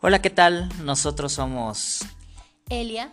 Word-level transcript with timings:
Hola, 0.00 0.20
¿qué 0.22 0.30
tal? 0.30 0.68
Nosotros 0.84 1.32
somos 1.32 2.00
Elia. 2.68 3.12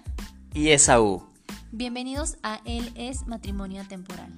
y 0.53 0.69
Esaú. 0.69 1.27
Bienvenidos 1.71 2.37
a 2.43 2.61
Él 2.65 2.91
es 2.95 3.25
Matrimonio 3.27 3.85
Temporal. 3.87 4.31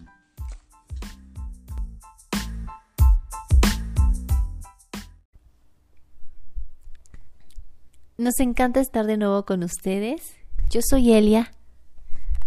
Nos 8.17 8.39
encanta 8.39 8.79
estar 8.79 9.05
de 9.05 9.17
nuevo 9.17 9.45
con 9.45 9.63
ustedes. 9.63 10.35
Yo 10.69 10.81
soy 10.87 11.13
Elia, 11.13 11.53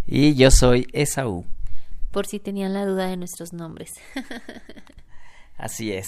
Y 0.05 0.35
yo 0.35 0.51
soy 0.51 0.87
Esaú. 0.93 1.45
por 2.11 2.27
si 2.27 2.39
tenían 2.39 2.73
la 2.73 2.85
duda 2.85 3.07
de 3.07 3.15
nuestros 3.17 3.53
nombres. 3.53 3.91
Así 5.57 5.93
es. 5.93 6.07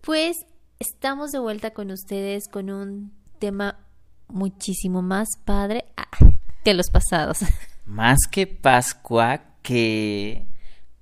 Pues 0.00 0.36
estamos 0.82 1.30
de 1.30 1.38
vuelta 1.38 1.70
con 1.70 1.92
ustedes 1.92 2.48
con 2.48 2.68
un 2.68 3.12
tema 3.38 3.78
muchísimo 4.26 5.00
más 5.00 5.28
padre 5.44 5.84
ah, 5.96 6.08
que 6.64 6.74
los 6.74 6.90
pasados. 6.90 7.38
Más 7.86 8.18
que 8.30 8.46
Pascua, 8.46 9.42
que... 9.62 10.46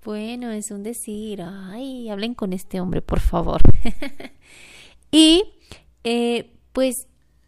Bueno, 0.02 0.50
es 0.50 0.70
un 0.70 0.82
decir. 0.82 1.42
Ay, 1.42 2.08
hablen 2.08 2.34
con 2.34 2.54
este 2.54 2.80
hombre, 2.80 3.02
por 3.02 3.20
favor. 3.20 3.60
y 5.10 5.44
eh, 6.04 6.56
pues 6.72 6.94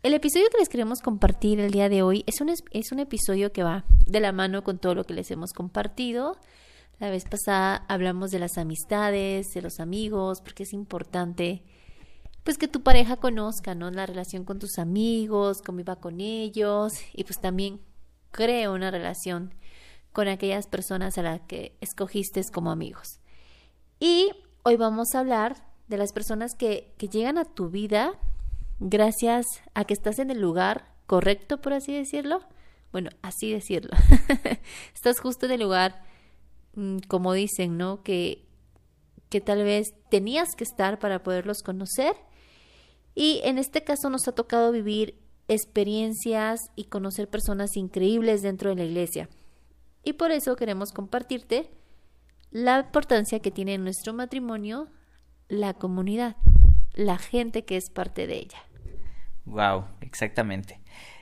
el 0.02 0.12
episodio 0.12 0.48
que 0.50 0.58
les 0.58 0.68
queremos 0.68 1.00
compartir 1.00 1.60
el 1.60 1.70
día 1.70 1.88
de 1.88 2.02
hoy 2.02 2.24
es 2.26 2.40
un, 2.42 2.50
es 2.50 2.92
un 2.92 2.98
episodio 2.98 3.52
que 3.52 3.62
va 3.62 3.84
de 4.06 4.20
la 4.20 4.32
mano 4.32 4.62
con 4.62 4.78
todo 4.78 4.94
lo 4.94 5.04
que 5.04 5.14
les 5.14 5.30
hemos 5.30 5.52
compartido. 5.52 6.38
La 6.98 7.10
vez 7.10 7.24
pasada 7.24 7.84
hablamos 7.88 8.30
de 8.30 8.38
las 8.38 8.58
amistades, 8.58 9.48
de 9.54 9.62
los 9.62 9.80
amigos, 9.80 10.40
porque 10.42 10.62
es 10.64 10.72
importante 10.74 11.62
pues 12.44 12.58
que 12.58 12.68
tu 12.68 12.82
pareja 12.82 13.16
conozca, 13.16 13.74
¿no? 13.74 13.90
La 13.90 14.06
relación 14.06 14.44
con 14.44 14.58
tus 14.58 14.78
amigos, 14.78 15.62
conviva 15.62 15.96
con 15.96 16.20
ellos 16.20 16.92
y 17.12 17.24
pues 17.24 17.40
también 17.40 17.80
crea 18.30 18.70
una 18.70 18.90
relación 18.90 19.54
con 20.12 20.28
aquellas 20.28 20.66
personas 20.66 21.16
a 21.18 21.22
las 21.22 21.40
que 21.42 21.76
escogiste 21.80 22.42
como 22.52 22.70
amigos. 22.70 23.20
Y 24.00 24.30
hoy 24.62 24.76
vamos 24.76 25.14
a 25.14 25.20
hablar 25.20 25.66
de 25.88 25.96
las 25.96 26.12
personas 26.12 26.54
que, 26.54 26.94
que 26.98 27.08
llegan 27.08 27.38
a 27.38 27.44
tu 27.44 27.70
vida 27.70 28.18
gracias 28.80 29.46
a 29.74 29.84
que 29.84 29.94
estás 29.94 30.18
en 30.18 30.30
el 30.30 30.40
lugar 30.40 30.92
correcto, 31.06 31.60
por 31.60 31.72
así 31.72 31.92
decirlo. 31.92 32.42
Bueno, 32.90 33.10
así 33.22 33.52
decirlo. 33.52 33.96
estás 34.94 35.20
justo 35.20 35.46
en 35.46 35.52
el 35.52 35.60
lugar, 35.60 36.02
mm, 36.74 36.98
como 37.08 37.32
dicen, 37.32 37.78
¿no? 37.78 38.02
Que, 38.02 38.44
que 39.30 39.40
tal 39.40 39.64
vez 39.64 39.94
tenías 40.10 40.54
que 40.56 40.64
estar 40.64 40.98
para 40.98 41.22
poderlos 41.22 41.62
conocer. 41.62 42.14
Y 43.14 43.40
en 43.44 43.58
este 43.58 43.84
caso 43.84 44.10
nos 44.10 44.26
ha 44.28 44.32
tocado 44.32 44.72
vivir 44.72 45.18
experiencias 45.48 46.60
y 46.76 46.84
conocer 46.84 47.28
personas 47.28 47.76
increíbles 47.76 48.42
dentro 48.42 48.70
de 48.70 48.76
la 48.76 48.84
iglesia. 48.84 49.28
Y 50.04 50.14
por 50.14 50.30
eso 50.30 50.56
queremos 50.56 50.92
compartirte 50.92 51.70
la 52.50 52.80
importancia 52.80 53.40
que 53.40 53.50
tiene 53.50 53.74
en 53.74 53.84
nuestro 53.84 54.12
matrimonio 54.12 54.88
la 55.48 55.74
comunidad, 55.74 56.36
la 56.94 57.18
gente 57.18 57.64
que 57.64 57.76
es 57.76 57.90
parte 57.90 58.26
de 58.26 58.38
ella. 58.38 58.62
Wow, 59.44 59.84
exactamente. 60.00 60.80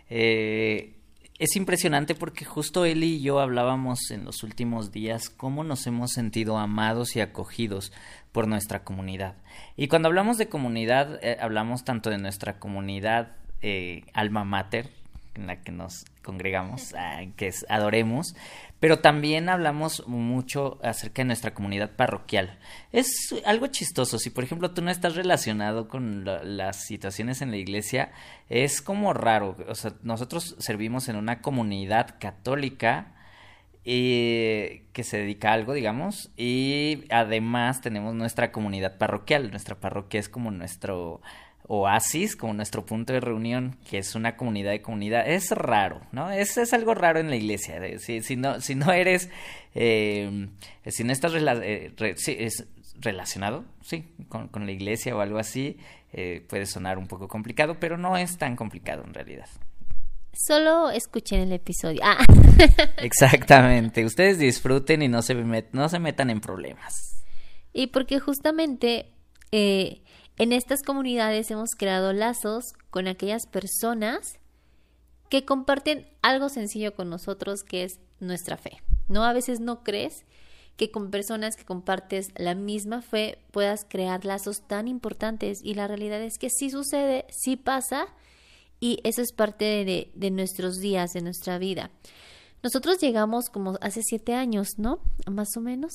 Eh, 0.09 1.00
es 1.41 1.57
impresionante 1.57 2.15
porque 2.15 2.45
justo 2.45 2.85
él 2.85 3.03
y 3.03 3.23
yo 3.23 3.41
hablábamos 3.41 4.11
en 4.11 4.27
los 4.27 4.43
últimos 4.43 4.93
días 4.93 5.31
cómo 5.31 5.65
nos 5.65 5.87
hemos 5.87 6.13
sentido 6.13 6.59
amados 6.59 7.17
y 7.17 7.21
acogidos 7.21 7.93
por 8.31 8.47
nuestra 8.47 8.85
comunidad. 8.85 9.37
Y 9.75 9.89
cuando 9.89 10.09
hablamos 10.09 10.37
de 10.37 10.51
comunidad, 10.51 11.19
eh, 11.23 11.39
hablamos 11.41 11.83
tanto 11.83 12.11
de 12.11 12.19
nuestra 12.19 12.59
comunidad 12.59 13.37
eh, 13.63 14.05
alma 14.13 14.45
mater, 14.45 14.91
en 15.35 15.47
la 15.47 15.63
que 15.63 15.73
nos 15.73 16.05
congregamos, 16.23 16.95
ah, 16.99 17.21
que 17.37 17.47
es 17.49 17.65
Adoremos, 17.69 18.35
pero 18.81 18.99
también 19.01 19.49
hablamos 19.49 20.05
mucho 20.07 20.79
acerca 20.83 21.23
de 21.23 21.27
nuestra 21.27 21.53
comunidad 21.55 21.91
parroquial. 21.97 22.59
Es 22.93 23.35
algo 23.45 23.67
chistoso, 23.69 24.19
si 24.19 24.31
por 24.31 24.45
ejemplo 24.45 24.73
tú 24.73 24.83
no 24.83 24.91
estás 24.91 25.17
relacionado 25.17 25.89
con 25.89 26.25
la- 26.25 26.43
las 26.45 26.85
situaciones 26.87 27.43
en 27.43 27.51
la 27.51 27.57
iglesia, 27.59 28.11
es 28.49 28.81
como 28.83 29.13
raro, 29.13 29.57
o 29.69 29.75
sea, 29.75 29.93
nosotros 30.03 30.57
servimos 30.59 31.09
en 31.09 31.17
una 31.17 31.41
comunidad 31.43 32.17
católica 32.19 33.15
eh, 33.85 34.85
que 34.93 35.05
se 35.05 35.17
dedica 35.19 35.51
a 35.51 35.55
algo, 35.55 35.73
digamos, 35.73 36.31
y 36.37 37.05
además 37.11 37.81
tenemos 37.81 38.15
nuestra 38.15 38.53
comunidad 38.53 38.99
parroquial, 38.99 39.51
nuestra 39.51 39.81
parroquia 39.81 40.21
es 40.21 40.29
como 40.29 40.51
nuestro 40.51 41.23
oasis, 41.69 42.35
como 42.37 42.53
nuestro 42.55 42.85
punto 42.85 43.13
de 43.13 43.21
reunión, 43.21 43.77
que 43.89 43.99
es 43.99 44.15
una 44.15 44.37
comunidad 44.37 44.71
de 44.73 44.83
comunidad, 44.83 45.29
es 45.29 45.51
raro, 45.53 46.01
¿no? 46.13 46.31
Es, 46.31 46.57
es 46.59 46.73
algo 46.73 46.95
raro 46.95 47.21
en 47.21 47.31
la 47.31 47.37
iglesia. 47.37 47.81
Si, 47.99 48.23
si 48.23 48.37
no, 48.37 48.61
si 48.61 48.75
no 48.75 48.93
eres, 48.93 49.31
eh, 49.75 50.49
si 50.87 51.05
no 51.05 51.13
estás 51.13 51.33
rela- 51.33 51.61
eh, 51.63 51.93
re- 51.97 52.17
sí, 52.17 52.37
es 52.39 52.67
relacionado, 53.01 53.65
sí, 53.83 54.05
con, 54.29 54.49
con 54.49 54.67
la 54.67 54.73
iglesia 54.73 55.15
o 55.17 55.21
algo 55.21 55.39
así, 55.39 55.79
eh, 56.13 56.45
puede 56.49 56.67
sonar 56.67 56.99
un 56.99 57.07
poco 57.07 57.29
complicado, 57.29 57.77
pero 57.79 57.97
no 57.97 58.17
es 58.17 58.37
tan 58.37 58.57
complicado 58.57 59.05
en 59.05 59.15
realidad. 59.15 59.47
Solo 60.33 60.91
escuchen 60.91 61.41
el 61.41 61.53
episodio. 61.53 62.01
Ah, 62.05 62.25
Exactamente. 62.99 64.05
Ustedes 64.05 64.39
disfruten 64.39 65.03
y 65.03 65.09
no 65.09 65.23
se, 65.23 65.35
met- 65.37 65.69
no 65.73 65.89
se 65.89 65.99
metan 65.99 66.31
en 66.31 66.41
problemas. 66.41 67.23
y 67.73 67.89
porque 67.89 68.19
justamente 68.21 69.07
eh, 69.53 70.03
en 70.39 70.53
estas 70.53 70.83
comunidades 70.83 71.51
hemos 71.51 71.71
creado 71.77 72.13
lazos 72.13 72.73
con 72.91 73.09
aquellas 73.09 73.47
personas 73.47 74.39
que 75.29 75.45
comparten 75.45 76.07
algo 76.23 76.49
sencillo 76.49 76.95
con 76.95 77.09
nosotros 77.09 77.63
que 77.63 77.85
es 77.85 78.01
nuestra 78.19 78.57
fe. 78.57 78.83
¿No? 79.09 79.25
A 79.25 79.33
veces 79.33 79.61
no 79.61 79.83
crees 79.83 80.25
que 80.77 80.91
con 80.91 81.11
personas 81.11 81.57
que 81.57 81.65
compartes 81.65 82.29
la 82.37 82.55
misma 82.55 83.03
fe 83.03 83.39
puedas 83.51 83.85
crear 83.89 84.25
lazos 84.25 84.67
tan 84.67 84.89
importantes 84.89 85.61
y 85.63 85.75
la 85.75 85.87
realidad 85.87 86.23
es 86.23 86.39
que 86.39 86.49
sí 86.49 86.71
sucede, 86.71 87.27
sí 87.31 87.57
pasa 87.57 88.07
y 88.81 88.99
eso 89.05 89.21
es 89.21 89.33
parte 89.33 89.85
de, 89.85 90.11
de 90.15 90.31
nuestros 90.31 90.77
días, 90.79 91.13
de 91.13 91.23
nuestra 91.23 91.59
vida. 91.59 91.91
Nosotros 92.63 92.99
llegamos 92.99 93.51
como 93.51 93.79
hace 93.81 94.01
siete 94.03 94.35
años, 94.35 94.69
¿no? 94.79 95.01
Más 95.31 95.49
o 95.57 95.61
menos. 95.61 95.93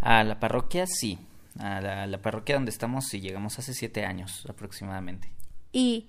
A 0.00 0.24
la 0.24 0.40
parroquia, 0.40 0.86
sí. 0.86 1.18
A 1.58 1.80
la, 1.80 2.06
la 2.06 2.22
parroquia 2.22 2.54
donde 2.54 2.70
estamos, 2.70 3.06
sí, 3.06 3.20
llegamos 3.20 3.58
hace 3.58 3.74
siete 3.74 4.04
años 4.04 4.46
aproximadamente. 4.48 5.30
Y 5.72 6.08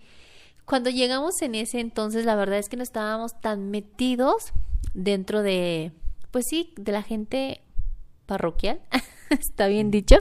cuando 0.65 0.89
llegamos 0.89 1.41
en 1.41 1.55
ese 1.55 1.79
entonces, 1.79 2.25
la 2.25 2.35
verdad 2.35 2.59
es 2.59 2.69
que 2.69 2.77
no 2.77 2.83
estábamos 2.83 3.39
tan 3.41 3.69
metidos 3.69 4.53
dentro 4.93 5.41
de, 5.41 5.91
pues 6.31 6.45
sí, 6.49 6.73
de 6.77 6.91
la 6.91 7.03
gente 7.03 7.61
parroquial, 8.25 8.81
está 9.29 9.67
bien 9.67 9.91
dicho. 9.91 10.17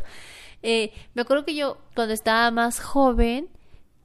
Eh, 0.63 0.93
me 1.15 1.23
acuerdo 1.23 1.45
que 1.45 1.55
yo, 1.55 1.79
cuando 1.95 2.15
estaba 2.15 2.51
más 2.51 2.81
joven, 2.81 3.49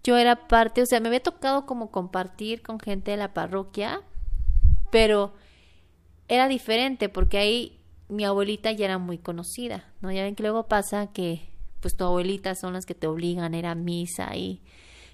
yo 0.03 0.17
era 0.17 0.47
parte, 0.47 0.81
o 0.81 0.85
sea, 0.85 0.99
me 0.99 1.07
había 1.07 1.21
tocado 1.21 1.65
como 1.65 1.91
compartir 1.91 2.61
con 2.61 2.79
gente 2.79 3.11
de 3.11 3.17
la 3.17 3.33
parroquia, 3.33 4.01
pero 4.91 5.33
era 6.27 6.47
diferente 6.47 7.09
porque 7.09 7.37
ahí 7.37 7.79
mi 8.09 8.23
abuelita 8.23 8.71
ya 8.71 8.85
era 8.85 8.97
muy 8.97 9.17
conocida, 9.17 9.85
¿no? 10.01 10.11
Ya 10.11 10.23
ven 10.23 10.35
que 10.35 10.43
luego 10.43 10.67
pasa 10.67 11.07
que 11.11 11.49
pues 11.81 11.95
tu 11.95 12.03
abuelita 12.03 12.55
son 12.55 12.73
las 12.73 12.85
que 12.85 12.95
te 12.95 13.07
obligan 13.07 13.53
a 13.53 13.57
ir 13.57 13.65
a 13.65 13.75
misa 13.75 14.35
y 14.35 14.61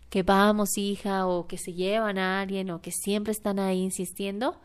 que 0.10 0.24
vamos 0.24 0.78
hija 0.78 1.28
o 1.28 1.48
que 1.48 1.58
se 1.58 1.74
llevan 1.74 2.18
a 2.18 2.42
alguien 2.42 2.70
o 2.70 2.82
que 2.82 2.92
siempre 2.92 3.32
están 3.32 3.60
ahí 3.60 3.82
insistiendo. 3.82 4.60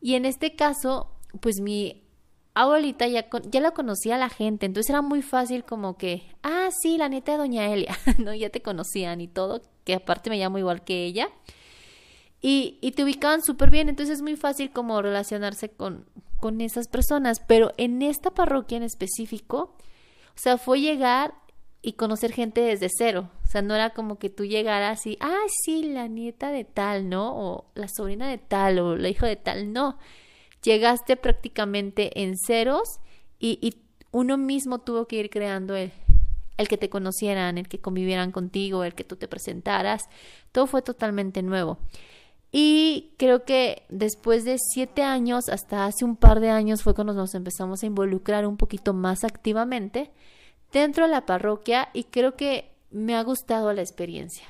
Y 0.00 0.14
en 0.14 0.26
este 0.26 0.54
caso, 0.54 1.10
pues 1.40 1.60
mi 1.60 2.02
abuelita 2.54 3.06
ya, 3.06 3.26
ya 3.50 3.60
la 3.60 3.72
conocía 3.72 4.18
la 4.18 4.28
gente, 4.28 4.66
entonces 4.66 4.90
era 4.90 5.02
muy 5.02 5.22
fácil 5.22 5.64
como 5.64 5.96
que, 5.96 6.22
ah, 6.42 6.68
sí, 6.82 6.98
la 6.98 7.08
nieta 7.08 7.32
de 7.32 7.38
doña 7.38 7.72
Elia, 7.72 7.96
¿no? 8.18 8.34
Ya 8.34 8.50
te 8.50 8.62
conocían 8.62 9.20
y 9.20 9.28
todo, 9.28 9.62
que 9.84 9.94
aparte 9.94 10.30
me 10.30 10.38
llamo 10.38 10.58
igual 10.58 10.84
que 10.84 11.04
ella. 11.04 11.28
Y, 12.42 12.78
y 12.80 12.92
te 12.92 13.02
ubicaban 13.02 13.42
súper 13.42 13.70
bien, 13.70 13.88
entonces 13.88 14.16
es 14.16 14.22
muy 14.22 14.36
fácil 14.36 14.70
como 14.70 15.00
relacionarse 15.00 15.70
con, 15.70 16.06
con 16.40 16.60
esas 16.60 16.88
personas. 16.88 17.40
Pero 17.40 17.72
en 17.76 18.02
esta 18.02 18.30
parroquia 18.30 18.76
en 18.76 18.82
específico, 18.82 19.76
o 20.34 20.38
sea, 20.38 20.58
fue 20.58 20.80
llegar 20.80 21.34
y 21.82 21.92
conocer 21.92 22.32
gente 22.32 22.60
desde 22.60 22.88
cero. 22.90 23.30
O 23.44 23.46
sea, 23.46 23.62
no 23.62 23.74
era 23.74 23.90
como 23.90 24.18
que 24.18 24.28
tú 24.28 24.44
llegaras 24.44 25.06
y, 25.06 25.16
ah, 25.20 25.44
sí, 25.64 25.84
la 25.84 26.08
nieta 26.08 26.50
de 26.50 26.64
tal, 26.64 27.08
¿no? 27.08 27.36
O 27.36 27.66
la 27.74 27.88
sobrina 27.88 28.28
de 28.28 28.38
tal, 28.38 28.78
o 28.80 28.96
la 28.96 29.08
hija 29.08 29.26
de 29.26 29.36
tal, 29.36 29.72
no. 29.72 29.98
Llegaste 30.62 31.16
prácticamente 31.16 32.22
en 32.22 32.36
ceros 32.36 32.98
y, 33.38 33.58
y 33.62 33.82
uno 34.10 34.36
mismo 34.36 34.80
tuvo 34.80 35.06
que 35.06 35.16
ir 35.16 35.30
creando 35.30 35.76
el, 35.76 35.92
el 36.56 36.68
que 36.68 36.78
te 36.78 36.88
conocieran, 36.88 37.58
el 37.58 37.68
que 37.68 37.78
convivieran 37.78 38.32
contigo, 38.32 38.84
el 38.84 38.94
que 38.94 39.04
tú 39.04 39.16
te 39.16 39.28
presentaras. 39.28 40.08
Todo 40.52 40.66
fue 40.66 40.82
totalmente 40.82 41.42
nuevo. 41.42 41.78
Y 42.58 43.12
creo 43.18 43.44
que 43.44 43.82
después 43.90 44.46
de 44.46 44.56
siete 44.58 45.02
años, 45.02 45.50
hasta 45.50 45.84
hace 45.84 46.06
un 46.06 46.16
par 46.16 46.40
de 46.40 46.48
años, 46.48 46.82
fue 46.82 46.94
cuando 46.94 47.12
nos 47.12 47.34
empezamos 47.34 47.82
a 47.82 47.86
involucrar 47.86 48.46
un 48.46 48.56
poquito 48.56 48.94
más 48.94 49.24
activamente 49.24 50.10
dentro 50.72 51.04
de 51.04 51.10
la 51.10 51.26
parroquia 51.26 51.90
y 51.92 52.04
creo 52.04 52.34
que 52.34 52.70
me 52.90 53.14
ha 53.14 53.22
gustado 53.22 53.74
la 53.74 53.82
experiencia. 53.82 54.46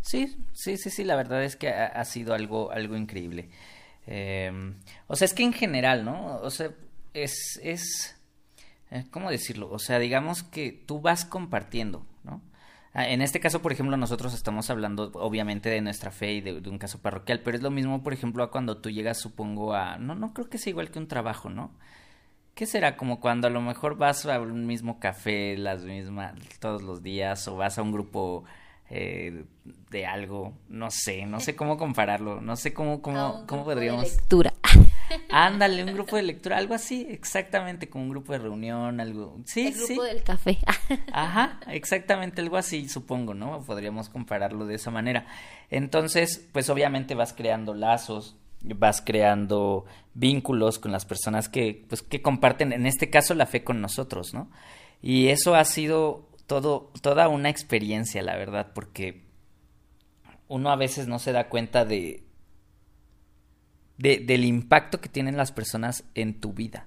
Sí, 0.00 0.36
sí, 0.52 0.76
sí, 0.76 0.90
sí, 0.90 1.04
la 1.04 1.14
verdad 1.14 1.44
es 1.44 1.54
que 1.54 1.68
ha, 1.68 2.04
sido 2.04 2.34
algo, 2.34 2.72
algo 2.72 2.96
increíble. 2.96 3.48
Eh, 4.08 4.50
o 5.06 5.14
sea, 5.14 5.26
es 5.26 5.34
que 5.34 5.44
en 5.44 5.52
general, 5.52 6.04
¿no? 6.04 6.40
O 6.42 6.50
sea, 6.50 6.72
es, 7.14 7.60
es, 7.62 8.16
eh, 8.90 9.04
¿cómo 9.12 9.30
decirlo? 9.30 9.70
O 9.70 9.78
sea, 9.78 10.00
digamos 10.00 10.42
que 10.42 10.72
tú 10.72 11.00
vas 11.00 11.24
compartiendo, 11.24 12.04
¿no? 12.24 12.42
Ah, 12.94 13.08
en 13.08 13.22
este 13.22 13.40
caso, 13.40 13.60
por 13.60 13.72
ejemplo, 13.72 13.96
nosotros 13.96 14.34
estamos 14.34 14.70
hablando 14.70 15.10
obviamente 15.14 15.68
de 15.68 15.80
nuestra 15.80 16.10
fe 16.10 16.32
y 16.32 16.40
de, 16.40 16.68
un 16.68 16.78
caso 16.78 17.00
parroquial, 17.00 17.40
pero 17.40 17.56
es 17.56 17.62
lo 17.62 17.70
mismo, 17.70 18.02
por 18.02 18.12
ejemplo, 18.12 18.42
a 18.42 18.50
cuando 18.50 18.78
tú 18.78 18.90
llegas, 18.90 19.18
supongo, 19.18 19.74
a... 19.74 19.98
No, 19.98 20.14
no 20.14 20.32
creo 20.32 20.48
que 20.48 20.58
sea 20.58 20.70
igual 20.70 20.90
que 20.90 20.98
un 20.98 21.08
trabajo, 21.08 21.50
¿no? 21.50 21.70
¿Qué 22.54 22.66
será? 22.66 22.96
Como 22.96 23.20
cuando 23.20 23.46
a 23.46 23.50
lo 23.50 23.60
mejor 23.60 23.96
vas 23.96 24.26
a 24.26 24.40
un 24.40 24.66
mismo 24.66 24.98
café 24.98 25.56
las 25.56 25.84
mismas 25.84 26.34
todos 26.58 26.82
los 26.82 27.02
días 27.02 27.46
o 27.46 27.56
vas 27.56 27.78
a 27.78 27.82
un 27.82 27.92
grupo 27.92 28.44
eh, 28.90 29.44
de 29.90 30.06
algo, 30.06 30.54
no 30.68 30.90
sé, 30.90 31.26
no 31.26 31.40
sé 31.40 31.54
cómo 31.54 31.76
compararlo, 31.76 32.40
no 32.40 32.56
sé 32.56 32.72
cómo, 32.72 33.00
cómo, 33.00 33.44
cómo 33.46 33.64
podríamos... 33.64 34.02
lectura. 34.02 34.54
Ándale, 35.30 35.84
un 35.84 35.94
grupo 35.94 36.16
de 36.16 36.22
lectura, 36.22 36.58
algo 36.58 36.74
así, 36.74 37.06
exactamente, 37.10 37.88
como 37.88 38.04
un 38.04 38.10
grupo 38.10 38.32
de 38.32 38.38
reunión, 38.38 39.00
algo. 39.00 39.38
Sí, 39.44 39.68
El 39.68 39.74
grupo 39.74 40.02
del 40.04 40.22
café. 40.22 40.58
Ajá, 41.12 41.60
exactamente, 41.68 42.40
algo 42.40 42.56
así, 42.56 42.88
supongo, 42.88 43.34
¿no? 43.34 43.62
Podríamos 43.64 44.08
compararlo 44.08 44.66
de 44.66 44.74
esa 44.76 44.90
manera. 44.90 45.26
Entonces, 45.70 46.46
pues 46.52 46.70
obviamente 46.70 47.14
vas 47.14 47.32
creando 47.32 47.74
lazos, 47.74 48.36
vas 48.60 49.00
creando 49.00 49.84
vínculos 50.14 50.78
con 50.78 50.92
las 50.92 51.04
personas 51.04 51.48
que, 51.48 51.84
pues, 51.88 52.02
que 52.02 52.22
comparten, 52.22 52.72
en 52.72 52.86
este 52.86 53.10
caso, 53.10 53.34
la 53.34 53.46
fe 53.46 53.64
con 53.64 53.80
nosotros, 53.80 54.34
¿no? 54.34 54.50
Y 55.02 55.28
eso 55.28 55.54
ha 55.54 55.64
sido 55.64 56.28
todo, 56.46 56.90
toda 57.02 57.28
una 57.28 57.50
experiencia, 57.50 58.22
la 58.22 58.36
verdad, 58.36 58.72
porque 58.74 59.22
uno 60.48 60.70
a 60.70 60.76
veces 60.76 61.06
no 61.06 61.18
se 61.18 61.32
da 61.32 61.48
cuenta 61.48 61.84
de, 61.84 62.24
de, 63.98 64.18
del 64.18 64.44
impacto 64.44 65.00
que 65.00 65.08
tienen 65.08 65.36
las 65.36 65.52
personas 65.52 66.04
en 66.14 66.40
tu 66.40 66.52
vida, 66.52 66.86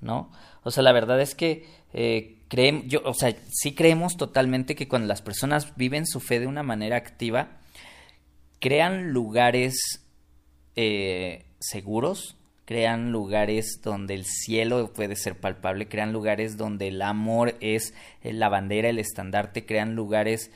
¿no? 0.00 0.30
O 0.62 0.70
sea, 0.70 0.82
la 0.82 0.92
verdad 0.92 1.20
es 1.20 1.34
que 1.34 1.66
eh, 1.92 2.38
creemos, 2.48 2.84
yo, 2.86 3.02
o 3.04 3.14
sea, 3.14 3.34
sí 3.50 3.74
creemos 3.74 4.16
totalmente 4.16 4.74
que 4.74 4.88
cuando 4.88 5.08
las 5.08 5.22
personas 5.22 5.76
viven 5.76 6.06
su 6.06 6.20
fe 6.20 6.40
de 6.40 6.46
una 6.46 6.62
manera 6.62 6.96
activa, 6.96 7.58
crean 8.60 9.10
lugares 9.10 10.04
eh, 10.76 11.46
seguros, 11.58 12.36
crean 12.64 13.10
lugares 13.10 13.80
donde 13.82 14.14
el 14.14 14.24
cielo 14.24 14.92
puede 14.92 15.16
ser 15.16 15.38
palpable, 15.40 15.88
crean 15.88 16.12
lugares 16.12 16.56
donde 16.56 16.88
el 16.88 17.02
amor 17.02 17.56
es 17.60 17.94
eh, 18.22 18.32
la 18.32 18.48
bandera, 18.48 18.88
el 18.88 19.00
estandarte, 19.00 19.66
crean 19.66 19.94
lugares 19.94 20.50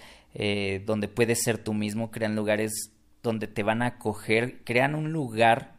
donde 0.85 1.07
puedes 1.07 1.45
ser 1.45 1.59
tú 1.59 1.75
mismo, 1.75 2.11
crean 2.11 2.35
lugares 2.35 2.91
donde 3.25 3.49
te 3.49 3.63
van 3.63 3.83
a 3.83 3.87
acoger, 3.87 4.63
crean 4.65 4.95
un 4.95 5.11
lugar 5.11 5.73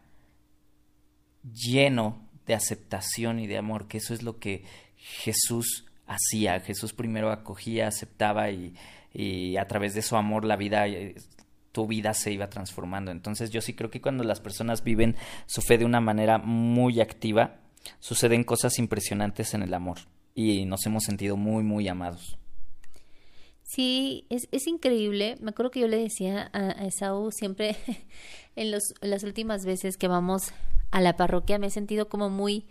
lleno 1.53 2.27
de 2.47 2.56
aceptación 2.56 3.39
y 3.39 3.45
de 3.45 3.57
amor, 3.57 3.88
que 3.88 4.00
eso 4.00 4.13
es 4.15 4.24
lo 4.24 4.39
que 4.39 4.65
Jesús 4.97 5.86
hacía. 6.07 6.59
Jesús 6.59 6.92
primero 6.94 7.31
acogía, 7.31 7.88
aceptaba 7.88 8.50
y, 8.50 8.75
a 9.57 9.68
través 9.68 9.94
de 9.94 10.01
su 10.01 10.18
amor 10.18 10.44
la 10.44 10.57
vida, 10.57 10.88
eh, 10.88 11.15
tu 11.71 11.86
vida 11.86 12.15
se 12.15 12.31
iba 12.31 12.50
transformando. 12.50 13.12
Entonces 13.12 13.51
yo 13.51 13.62
sí 13.62 13.74
creo 13.74 13.91
que 13.91 14.01
cuando 14.01 14.24
las 14.24 14.41
personas 14.41 14.83
viven 14.83 15.15
su 15.45 15.62
fe 15.62 15.77
de 15.77 15.86
una 15.86 16.01
manera 16.01 16.39
muy 16.39 17.00
activa, 17.00 17.59
suceden 18.00 18.44
cosas 18.44 18.80
impresionantes 18.80 19.53
en 19.53 19.62
el 19.62 19.74
amor 19.75 20.00
y 20.33 20.65
nos 20.65 20.83
hemos 20.88 21.03
sentido 21.03 21.38
muy, 21.38 21.63
muy 21.63 21.88
amados. 21.88 22.38
Sí, 23.65 24.27
es, 24.29 24.47
es 24.51 24.67
increíble. 24.67 25.38
Me 25.41 25.50
acuerdo 25.50 25.71
que 25.71 25.79
yo 25.79 25.88
le 25.88 25.97
decía 25.97 26.50
a, 26.53 26.85
Esaú 26.85 27.31
siempre 27.31 27.75
en, 28.56 28.71
los, 28.71 28.94
las 29.01 29.23
últimas 29.23 29.65
veces 29.65 29.97
que 29.97 30.07
vamos 30.07 30.53
a 30.91 31.01
la 31.01 31.17
parroquia 31.17 31.57
me 31.57 31.67
he 31.67 31.71
sentido 31.71 32.07
como 32.07 32.29
muy, 32.29 32.67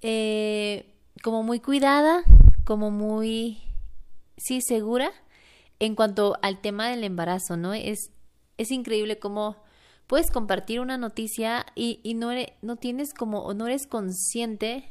eh, 0.00 0.94
como 1.22 1.42
muy 1.42 1.60
cuidada, 1.60 2.24
como 2.64 2.90
muy, 2.90 3.58
sí, 4.38 4.60
segura 4.62 5.12
en 5.78 5.94
cuanto 5.94 6.38
al 6.40 6.60
tema 6.60 6.88
del 6.88 7.04
embarazo, 7.04 7.58
¿no? 7.58 7.74
Es, 7.74 8.10
es 8.56 8.70
increíble 8.70 9.18
cómo 9.18 9.62
puedes 10.06 10.30
compartir 10.30 10.80
una 10.80 10.96
noticia 10.96 11.66
y, 11.74 12.00
y 12.02 12.14
no, 12.14 12.32
eres, 12.32 12.48
no 12.62 12.76
tienes 12.76 13.12
como, 13.12 13.40
o 13.40 13.52
no 13.52 13.66
eres 13.66 13.86
consciente 13.86 14.88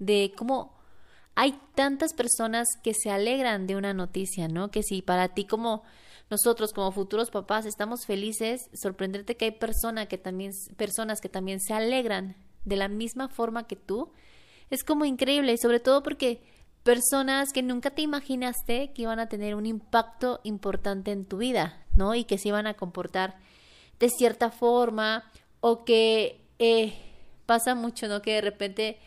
de 0.00 0.32
cómo 0.36 0.81
hay 1.34 1.58
tantas 1.74 2.12
personas 2.12 2.68
que 2.82 2.94
se 2.94 3.10
alegran 3.10 3.66
de 3.66 3.76
una 3.76 3.94
noticia, 3.94 4.48
¿no? 4.48 4.70
Que 4.70 4.82
si 4.82 5.02
para 5.02 5.28
ti 5.28 5.44
como 5.44 5.82
nosotros 6.30 6.72
como 6.72 6.92
futuros 6.92 7.30
papás 7.30 7.66
estamos 7.66 8.06
felices, 8.06 8.62
sorprenderte 8.74 9.36
que 9.36 9.44
hay 9.46 10.06
que 10.08 10.18
también, 10.18 10.52
personas 10.76 11.20
que 11.20 11.28
también 11.28 11.60
se 11.60 11.74
alegran 11.74 12.36
de 12.64 12.76
la 12.76 12.88
misma 12.88 13.28
forma 13.28 13.66
que 13.66 13.76
tú, 13.76 14.12
es 14.70 14.84
como 14.84 15.04
increíble 15.04 15.52
y 15.52 15.58
sobre 15.58 15.80
todo 15.80 16.02
porque 16.02 16.42
personas 16.82 17.52
que 17.52 17.62
nunca 17.62 17.90
te 17.90 18.02
imaginaste 18.02 18.92
que 18.92 19.02
iban 19.02 19.20
a 19.20 19.28
tener 19.28 19.54
un 19.54 19.66
impacto 19.66 20.40
importante 20.42 21.12
en 21.12 21.26
tu 21.26 21.38
vida, 21.38 21.84
¿no? 21.94 22.14
Y 22.14 22.24
que 22.24 22.38
se 22.38 22.48
iban 22.48 22.66
a 22.66 22.74
comportar 22.74 23.36
de 24.00 24.08
cierta 24.08 24.50
forma 24.50 25.30
o 25.60 25.84
que 25.84 26.40
eh, 26.58 26.94
pasa 27.46 27.74
mucho, 27.74 28.08
¿no? 28.08 28.22
Que 28.22 28.32
de 28.32 28.40
repente 28.40 28.98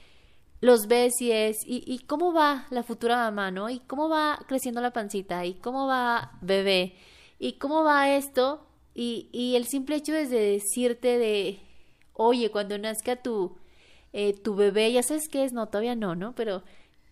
los 0.66 0.88
ves 0.88 1.14
y 1.20 2.00
cómo 2.08 2.34
va 2.34 2.66
la 2.72 2.82
futura 2.82 3.18
mamá, 3.18 3.52
¿no? 3.52 3.70
Y 3.70 3.82
cómo 3.82 4.10
va 4.10 4.40
creciendo 4.48 4.82
la 4.82 4.92
pancita, 4.92 5.46
y 5.46 5.54
cómo 5.54 5.86
va 5.86 6.40
bebé, 6.42 6.96
y 7.38 7.54
cómo 7.54 7.84
va 7.84 8.10
esto, 8.16 8.66
y, 8.96 9.30
y 9.32 9.58
el 9.58 9.68
simple 9.68 9.98
hecho 9.98 10.16
es 10.16 10.32
de 10.32 10.40
decirte 10.40 11.20
de, 11.20 11.60
oye, 12.14 12.50
cuando 12.50 12.80
nazca 12.80 13.16
tu, 13.16 13.56
eh, 14.12 14.34
tu 14.34 14.56
bebé, 14.56 14.92
ya 14.92 15.04
sabes 15.04 15.30
qué 15.30 15.44
es, 15.44 15.54
no, 15.54 15.68
todavía 15.68 15.96
no, 15.96 16.16
¿no? 16.16 16.34
Pero 16.34 16.64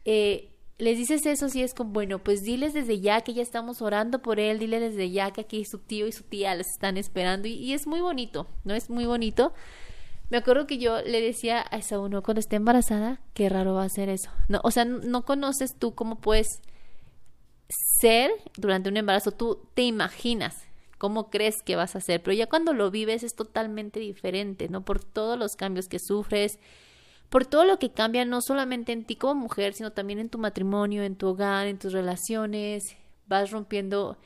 eh, 0.04 0.50
les 0.80 0.98
dices 0.98 1.24
eso 1.28 1.48
si 1.48 1.62
es 1.62 1.76
como, 1.76 1.92
bueno, 1.92 2.24
pues 2.24 2.42
diles 2.42 2.74
desde 2.74 3.02
ya 3.02 3.22
que 3.22 3.36
ya 3.36 3.44
estamos 3.44 3.84
orando 3.84 4.24
por 4.24 4.40
él, 4.40 4.58
dile 4.58 4.80
desde 4.80 5.12
ya 5.12 5.30
que 5.30 5.42
aquí 5.42 5.64
su 5.64 5.78
tío 5.78 6.08
y 6.08 6.12
su 6.12 6.24
tía 6.24 6.56
les 6.56 6.70
están 6.72 6.98
esperando, 6.98 7.48
y 7.48 7.72
es 7.74 7.86
muy 7.86 8.02
bonito, 8.02 8.48
¿no? 8.64 8.74
Es 8.74 8.90
muy 8.90 9.06
bonito 9.06 9.54
me 10.34 10.40
acuerdo 10.40 10.66
que 10.66 10.80
yo 10.80 11.00
le 11.04 11.22
decía 11.22 11.64
a 11.70 11.78
esa 11.78 12.00
uno 12.00 12.24
cuando 12.24 12.40
esté 12.40 12.56
embarazada, 12.56 13.22
qué 13.36 13.50
raro 13.50 13.76
va 13.76 13.84
a 13.84 13.90
ser 13.90 14.10
eso. 14.10 14.32
No, 14.48 14.62
o 14.64 14.72
sea, 14.72 14.84
no 14.84 15.26
conoces 15.26 15.78
tú 15.78 15.94
cómo 15.94 16.22
puedes 16.22 16.60
ser 18.00 18.32
durante 18.58 18.90
un 18.90 18.98
embarazo, 18.98 19.30
tú 19.30 19.68
te 19.76 19.84
imaginas 19.84 20.56
cómo 20.98 21.30
crees 21.30 21.62
que 21.62 21.76
vas 21.76 21.96
a 21.96 22.02
ser, 22.02 22.24
pero 22.24 22.34
ya 22.34 22.48
cuando 22.48 22.74
lo 22.74 22.90
vives 22.90 23.22
es 23.22 23.36
totalmente 23.36 24.00
diferente, 24.00 24.70
¿no? 24.70 24.84
Por 24.84 25.04
todos 25.04 25.38
los 25.38 25.56
cambios 25.56 25.88
que 25.88 26.00
sufres, 26.00 26.58
por 27.30 27.46
todo 27.46 27.64
lo 27.64 27.78
que 27.78 27.92
cambia 27.92 28.26
no 28.26 28.42
solamente 28.42 28.92
en 28.92 29.06
ti 29.06 29.16
como 29.16 29.36
mujer, 29.36 29.74
sino 29.74 29.92
también 29.92 30.18
en 30.18 30.30
tu 30.30 30.40
matrimonio, 30.40 31.04
en 31.04 31.16
tu 31.16 31.28
hogar, 31.28 31.68
en 31.68 31.78
tus 31.78 31.94
relaciones, 31.94 32.98
vas 33.28 33.52
rompiendo 33.52 34.18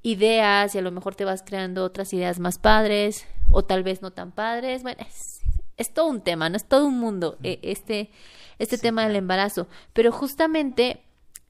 ideas 0.00 0.74
y 0.74 0.78
a 0.78 0.82
lo 0.82 0.90
mejor 0.90 1.16
te 1.16 1.26
vas 1.26 1.42
creando 1.42 1.84
otras 1.84 2.14
ideas 2.14 2.40
más 2.40 2.58
padres 2.58 3.26
o 3.52 3.62
tal 3.62 3.82
vez 3.82 4.02
no 4.02 4.12
tan 4.12 4.32
padres. 4.32 4.82
Bueno, 4.82 5.02
es, 5.06 5.39
es 5.80 5.94
todo 5.94 6.08
un 6.08 6.20
tema, 6.20 6.50
no 6.50 6.56
es 6.56 6.66
todo 6.66 6.86
un 6.86 6.98
mundo 6.98 7.38
eh, 7.42 7.58
este, 7.62 8.10
este 8.58 8.76
tema 8.76 9.06
del 9.06 9.16
embarazo. 9.16 9.66
Pero 9.94 10.12
justamente 10.12 11.02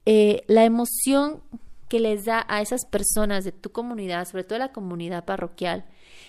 eh, 0.07 0.45
la 0.47 0.65
emoción 0.65 1.43
que 1.89 1.99
les 1.99 2.25
da 2.25 2.47
a 2.49 2.63
esas 2.63 2.87
personas 2.87 3.45
de 3.45 3.51
tu 3.51 3.73
comunidad, 3.73 4.27
sobre 4.27 4.45
todo 4.45 4.59
la 4.59 4.73
comunidad 4.73 5.25
parroquial, 5.25 5.85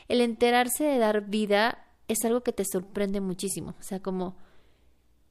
el 0.07 0.19
enterarse 0.21 0.83
de 0.83 0.97
dar 0.97 1.27
vida 1.29 1.85
es 2.07 2.25
algo 2.25 2.41
que 2.41 2.51
te 2.51 2.65
sorprende 2.65 3.21
muchísimo. 3.21 3.75
O 3.79 3.83
sea, 3.83 3.99
como 3.99 4.35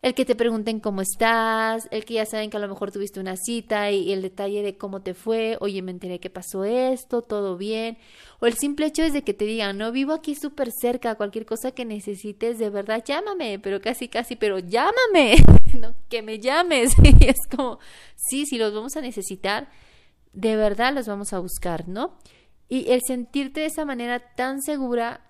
el 0.02 0.14
que 0.14 0.24
te 0.24 0.34
pregunten 0.34 0.80
cómo 0.80 1.02
estás, 1.02 1.86
el 1.90 2.06
que 2.06 2.14
ya 2.14 2.24
saben 2.24 2.48
que 2.48 2.56
a 2.56 2.60
lo 2.60 2.68
mejor 2.68 2.90
tuviste 2.90 3.20
una 3.20 3.36
cita 3.36 3.90
y, 3.90 4.12
el 4.12 4.22
detalle 4.22 4.62
de 4.62 4.78
cómo 4.78 5.02
te 5.02 5.12
fue, 5.12 5.58
oye, 5.60 5.82
me 5.82 5.90
enteré 5.90 6.20
que 6.20 6.30
pasó 6.30 6.64
esto, 6.64 7.20
todo 7.20 7.58
bien, 7.58 7.98
o 8.40 8.46
el 8.46 8.54
simple 8.54 8.86
hecho 8.86 9.02
es 9.02 9.12
de 9.12 9.22
que 9.22 9.34
te 9.34 9.44
digan, 9.44 9.76
no, 9.76 9.92
vivo 9.92 10.14
aquí 10.14 10.34
súper 10.34 10.70
cerca, 10.72 11.16
cualquier 11.16 11.44
cosa 11.44 11.72
que 11.72 11.84
necesites, 11.84 12.58
de 12.58 12.70
verdad, 12.70 13.04
llámame, 13.04 13.58
pero 13.58 13.82
casi, 13.82 14.08
casi, 14.08 14.36
pero 14.36 14.58
llámame, 14.58 15.36
no, 15.78 15.94
que 16.08 16.22
me 16.22 16.38
llames, 16.38 16.94
y 17.02 17.26
es 17.26 17.46
como, 17.54 17.78
sí, 18.16 18.46
si 18.46 18.56
los 18.56 18.72
vamos 18.72 18.96
a 18.96 19.02
necesitar, 19.02 19.68
de 20.32 20.56
verdad 20.56 20.94
los 20.94 21.08
vamos 21.08 21.34
a 21.34 21.40
buscar, 21.40 21.88
¿no? 21.88 22.16
Y 22.70 22.90
el 22.90 23.02
sentirte 23.06 23.60
de 23.60 23.66
esa 23.66 23.84
manera 23.84 24.34
tan 24.34 24.62
segura 24.62 25.26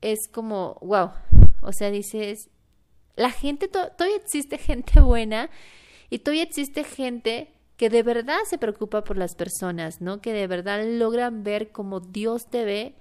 es 0.00 0.28
como, 0.30 0.78
wow, 0.80 1.10
o 1.62 1.72
sea, 1.72 1.90
dices, 1.90 2.50
la 3.16 3.30
gente, 3.30 3.68
todavía 3.68 4.16
existe 4.16 4.58
gente 4.58 5.00
buena 5.00 5.50
y 6.10 6.20
todavía 6.20 6.44
existe 6.44 6.84
gente 6.84 7.52
que 7.76 7.90
de 7.90 8.02
verdad 8.02 8.38
se 8.46 8.58
preocupa 8.58 9.02
por 9.04 9.16
las 9.16 9.34
personas, 9.34 10.00
¿no? 10.00 10.20
Que 10.20 10.32
de 10.32 10.46
verdad 10.46 10.84
logran 10.86 11.42
ver 11.42 11.72
como 11.72 12.00
Dios 12.00 12.46
te 12.46 12.64
ve 12.64 12.94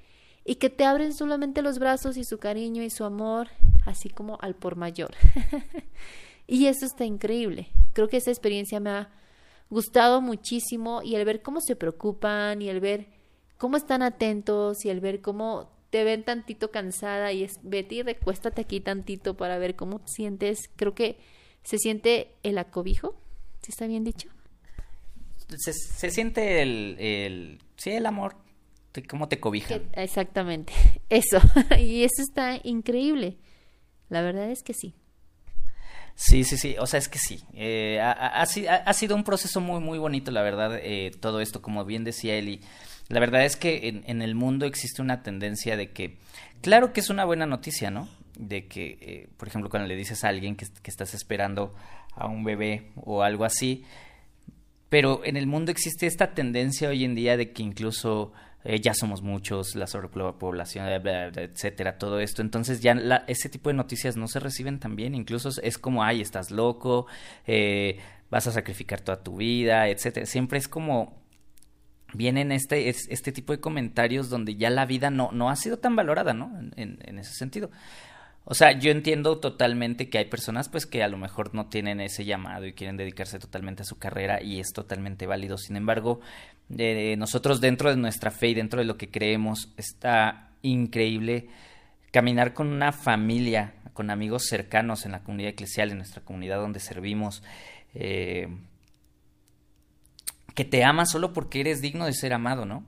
y 0.44 0.56
que 0.56 0.70
te 0.70 0.86
abren 0.86 1.14
solamente 1.14 1.62
los 1.62 1.78
brazos 1.78 2.18
y 2.18 2.24
su 2.24 2.40
cariño 2.40 2.82
y 2.82 2.90
su 2.90 3.04
amor, 3.04 3.50
así 3.86 4.10
como 4.10 4.38
al 4.42 4.56
por 4.56 4.76
mayor. 4.76 5.12
y 6.48 6.66
eso 6.66 6.86
está 6.86 7.06
increíble. 7.06 7.68
Creo 7.94 8.08
que 8.08 8.18
esa 8.18 8.32
experiencia 8.32 8.80
me 8.80 8.90
ha 8.90 9.10
gustado 9.70 10.22
muchísimo 10.22 11.02
y 11.04 11.16
el 11.16 11.26
ver 11.26 11.42
cómo 11.42 11.62
se 11.62 11.76
preocupan 11.76 12.62
y 12.62 12.70
el 12.70 12.80
ver 12.80 13.08
cómo 13.58 13.78
están 13.78 14.02
atentos 14.02 14.84
y 14.84 14.90
el 14.90 15.00
ver 15.00 15.22
cómo 15.22 15.70
te 15.92 16.06
ven 16.06 16.24
tantito 16.24 16.72
cansada 16.72 17.32
y 17.34 17.44
es, 17.44 17.60
Betty, 17.62 18.02
recuéstate 18.02 18.62
aquí 18.62 18.80
tantito 18.80 19.36
para 19.38 19.60
ver 19.60 19.76
cómo 19.76 20.00
te 20.00 20.08
sientes. 20.08 20.70
Creo 20.78 20.96
que 20.96 21.20
se 21.64 21.78
siente 21.78 22.32
el 22.44 22.58
acobijo, 22.58 23.16
si 23.62 23.72
está 23.72 23.86
bien 23.86 24.04
dicho. 24.04 24.30
Se, 25.58 25.74
se 25.74 26.10
siente 26.10 26.62
el, 26.62 26.96
el, 26.98 27.60
sí, 27.76 27.92
el 27.92 28.06
amor, 28.06 28.38
cómo 29.10 29.28
te 29.28 29.42
cobija. 29.42 29.82
exactamente, 29.94 30.74
eso. 31.10 31.40
y 31.78 32.04
eso 32.04 32.22
está 32.22 32.60
increíble. 32.64 33.38
La 34.08 34.22
verdad 34.22 34.50
es 34.50 34.64
que 34.64 34.74
sí. 34.74 34.96
Sí, 36.16 36.44
sí, 36.44 36.58
sí, 36.58 36.76
o 36.80 36.86
sea, 36.86 37.00
es 37.00 37.10
que 37.10 37.20
sí. 37.20 37.42
Eh, 37.54 38.00
ha, 38.00 38.12
ha, 38.12 38.44
ha, 38.44 38.94
sido 38.94 39.16
un 39.16 39.24
proceso 39.24 39.60
muy, 39.60 39.80
muy 39.82 39.98
bonito, 39.98 40.32
la 40.32 40.42
verdad, 40.42 40.80
eh, 40.82 41.12
todo 41.20 41.42
esto, 41.42 41.62
como 41.62 41.84
bien 41.84 42.04
decía 42.04 42.36
Eli. 42.36 42.62
La 43.12 43.20
verdad 43.20 43.44
es 43.44 43.58
que 43.58 43.90
en, 43.90 44.04
en, 44.08 44.22
el 44.22 44.36
mundo 44.36 44.66
existe 44.66 45.02
una 45.02 45.22
tendencia 45.22 45.76
de 45.76 45.92
que, 45.92 46.18
claro 46.62 46.94
que 46.94 47.02
es 47.02 47.10
una 47.10 47.26
buena 47.26 47.46
noticia, 47.46 47.92
¿no? 47.92 48.08
De 48.40 48.68
que, 48.68 48.98
eh, 49.02 49.30
por 49.36 49.50
ejemplo, 49.50 49.70
cuando 49.70 49.88
le 49.88 49.98
dices 49.98 50.24
a 50.24 50.30
alguien 50.30 50.56
que, 50.56 50.66
estás 50.86 51.14
esperando 51.14 51.76
a 52.16 52.28
un 52.28 52.46
bebé 52.46 52.92
o 52.96 53.22
algo 53.22 53.44
así, 53.44 53.84
pero 54.88 55.26
en 55.26 55.36
el 55.36 55.46
mundo 55.46 55.72
existe 55.72 56.08
esta 56.08 56.34
tendencia 56.34 56.88
hoy 56.88 57.04
en 57.04 57.14
día 57.14 57.36
de 57.36 57.52
que 57.52 57.64
incluso 57.64 58.32
eh, 58.64 58.80
ya 58.80 58.94
somos 58.94 59.22
muchos, 59.22 59.76
la 59.76 59.88
sobrepoblación, 59.88 60.88
etcétera, 60.88 61.98
todo 61.98 62.22
esto. 62.22 62.42
Entonces 62.42 62.80
ya 62.80 62.94
ese 63.28 63.50
tipo 63.50 63.70
de 63.70 63.74
noticias 63.74 64.16
no 64.16 64.30
se 64.30 64.40
reciben 64.40 64.80
tan 64.80 64.96
bien, 64.96 65.16
incluso 65.16 65.50
es 65.62 65.78
como, 65.78 66.02
ay, 66.02 66.22
estás 66.22 66.50
loco, 66.50 67.08
eh, 67.46 68.00
vas 68.30 68.48
a 68.48 68.54
sacrificar 68.54 69.02
toda 69.02 69.22
tu 69.22 69.36
vida, 69.36 69.90
etcétera. 69.90 70.26
Siempre 70.26 70.60
es 70.60 70.70
como 70.70 71.21
vienen 72.14 72.52
este, 72.52 72.90
este 72.90 73.32
tipo 73.32 73.54
de 73.54 73.60
comentarios 73.60 74.30
donde 74.30 74.56
ya 74.56 74.70
la 74.70 74.86
vida 74.86 75.10
no, 75.10 75.32
no 75.32 75.50
ha 75.50 75.56
sido 75.56 75.78
tan 75.78 75.96
valorada, 75.96 76.34
¿no? 76.34 76.52
En, 76.76 77.20
ese 77.20 77.34
sentido. 77.34 77.72
O 78.44 78.56
sea, 78.56 78.78
yo 78.78 78.92
entiendo 78.92 79.40
totalmente 79.40 80.10
que 80.10 80.18
hay 80.18 80.26
personas 80.26 80.68
pues 80.68 80.86
que 80.88 81.04
a 81.04 81.08
lo 81.08 81.18
mejor 81.18 81.54
no 81.54 81.68
tienen 81.68 82.02
ese 82.02 82.26
llamado 82.26 82.66
y 82.66 82.74
quieren 82.74 82.98
dedicarse 82.98 83.38
totalmente 83.38 83.84
a 83.84 83.86
su 83.86 84.00
carrera 84.00 84.42
y 84.42 84.60
es 84.60 84.74
totalmente 84.74 85.28
válido. 85.28 85.58
Sin 85.58 85.76
embargo, 85.76 86.22
eh, 86.76 87.16
nosotros 87.18 87.62
dentro 87.62 87.92
de 87.92 87.98
nuestra 87.98 88.32
fe 88.32 88.50
y 88.50 88.54
dentro 88.56 88.80
de 88.80 88.86
lo 88.86 88.98
que 88.98 89.12
creemos 89.12 89.72
está 89.78 90.50
increíble 90.64 91.50
caminar 92.12 92.54
con 92.54 92.68
una 92.68 92.92
familia, 92.92 93.74
con 93.94 94.10
amigos 94.10 94.46
cercanos 94.48 95.06
en 95.06 95.12
la 95.12 95.24
comunidad 95.24 95.52
eclesial, 95.52 95.92
en 95.92 95.98
nuestra 95.98 96.24
comunidad 96.24 96.58
donde 96.58 96.80
servimos. 96.80 97.44
Eh, 97.94 98.48
que 100.56 100.66
te 100.66 100.84
ama 100.84 101.06
solo 101.06 101.34
porque 101.34 101.62
eres 101.62 101.82
digno 101.82 102.06
de 102.06 102.14
ser 102.14 102.34
amado, 102.34 102.66
¿no? 102.66 102.84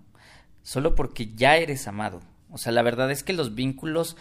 Solo 0.64 0.96
porque 0.96 1.34
ya 1.36 1.58
eres 1.58 1.88
amado. 1.88 2.22
O 2.52 2.58
sea, 2.58 2.72
la 2.72 2.84
verdad 2.84 3.12
es 3.12 3.24
que 3.24 3.34
los 3.34 3.56
vínculos 3.56 4.16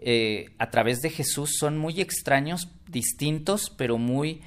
eh, 0.00 0.50
a 0.58 0.70
través 0.70 1.00
de 1.00 1.10
Jesús 1.10 1.56
son 1.58 1.78
muy 1.78 2.00
extraños, 2.00 2.68
distintos, 2.86 3.72
pero 3.76 3.98
muy, 3.98 4.42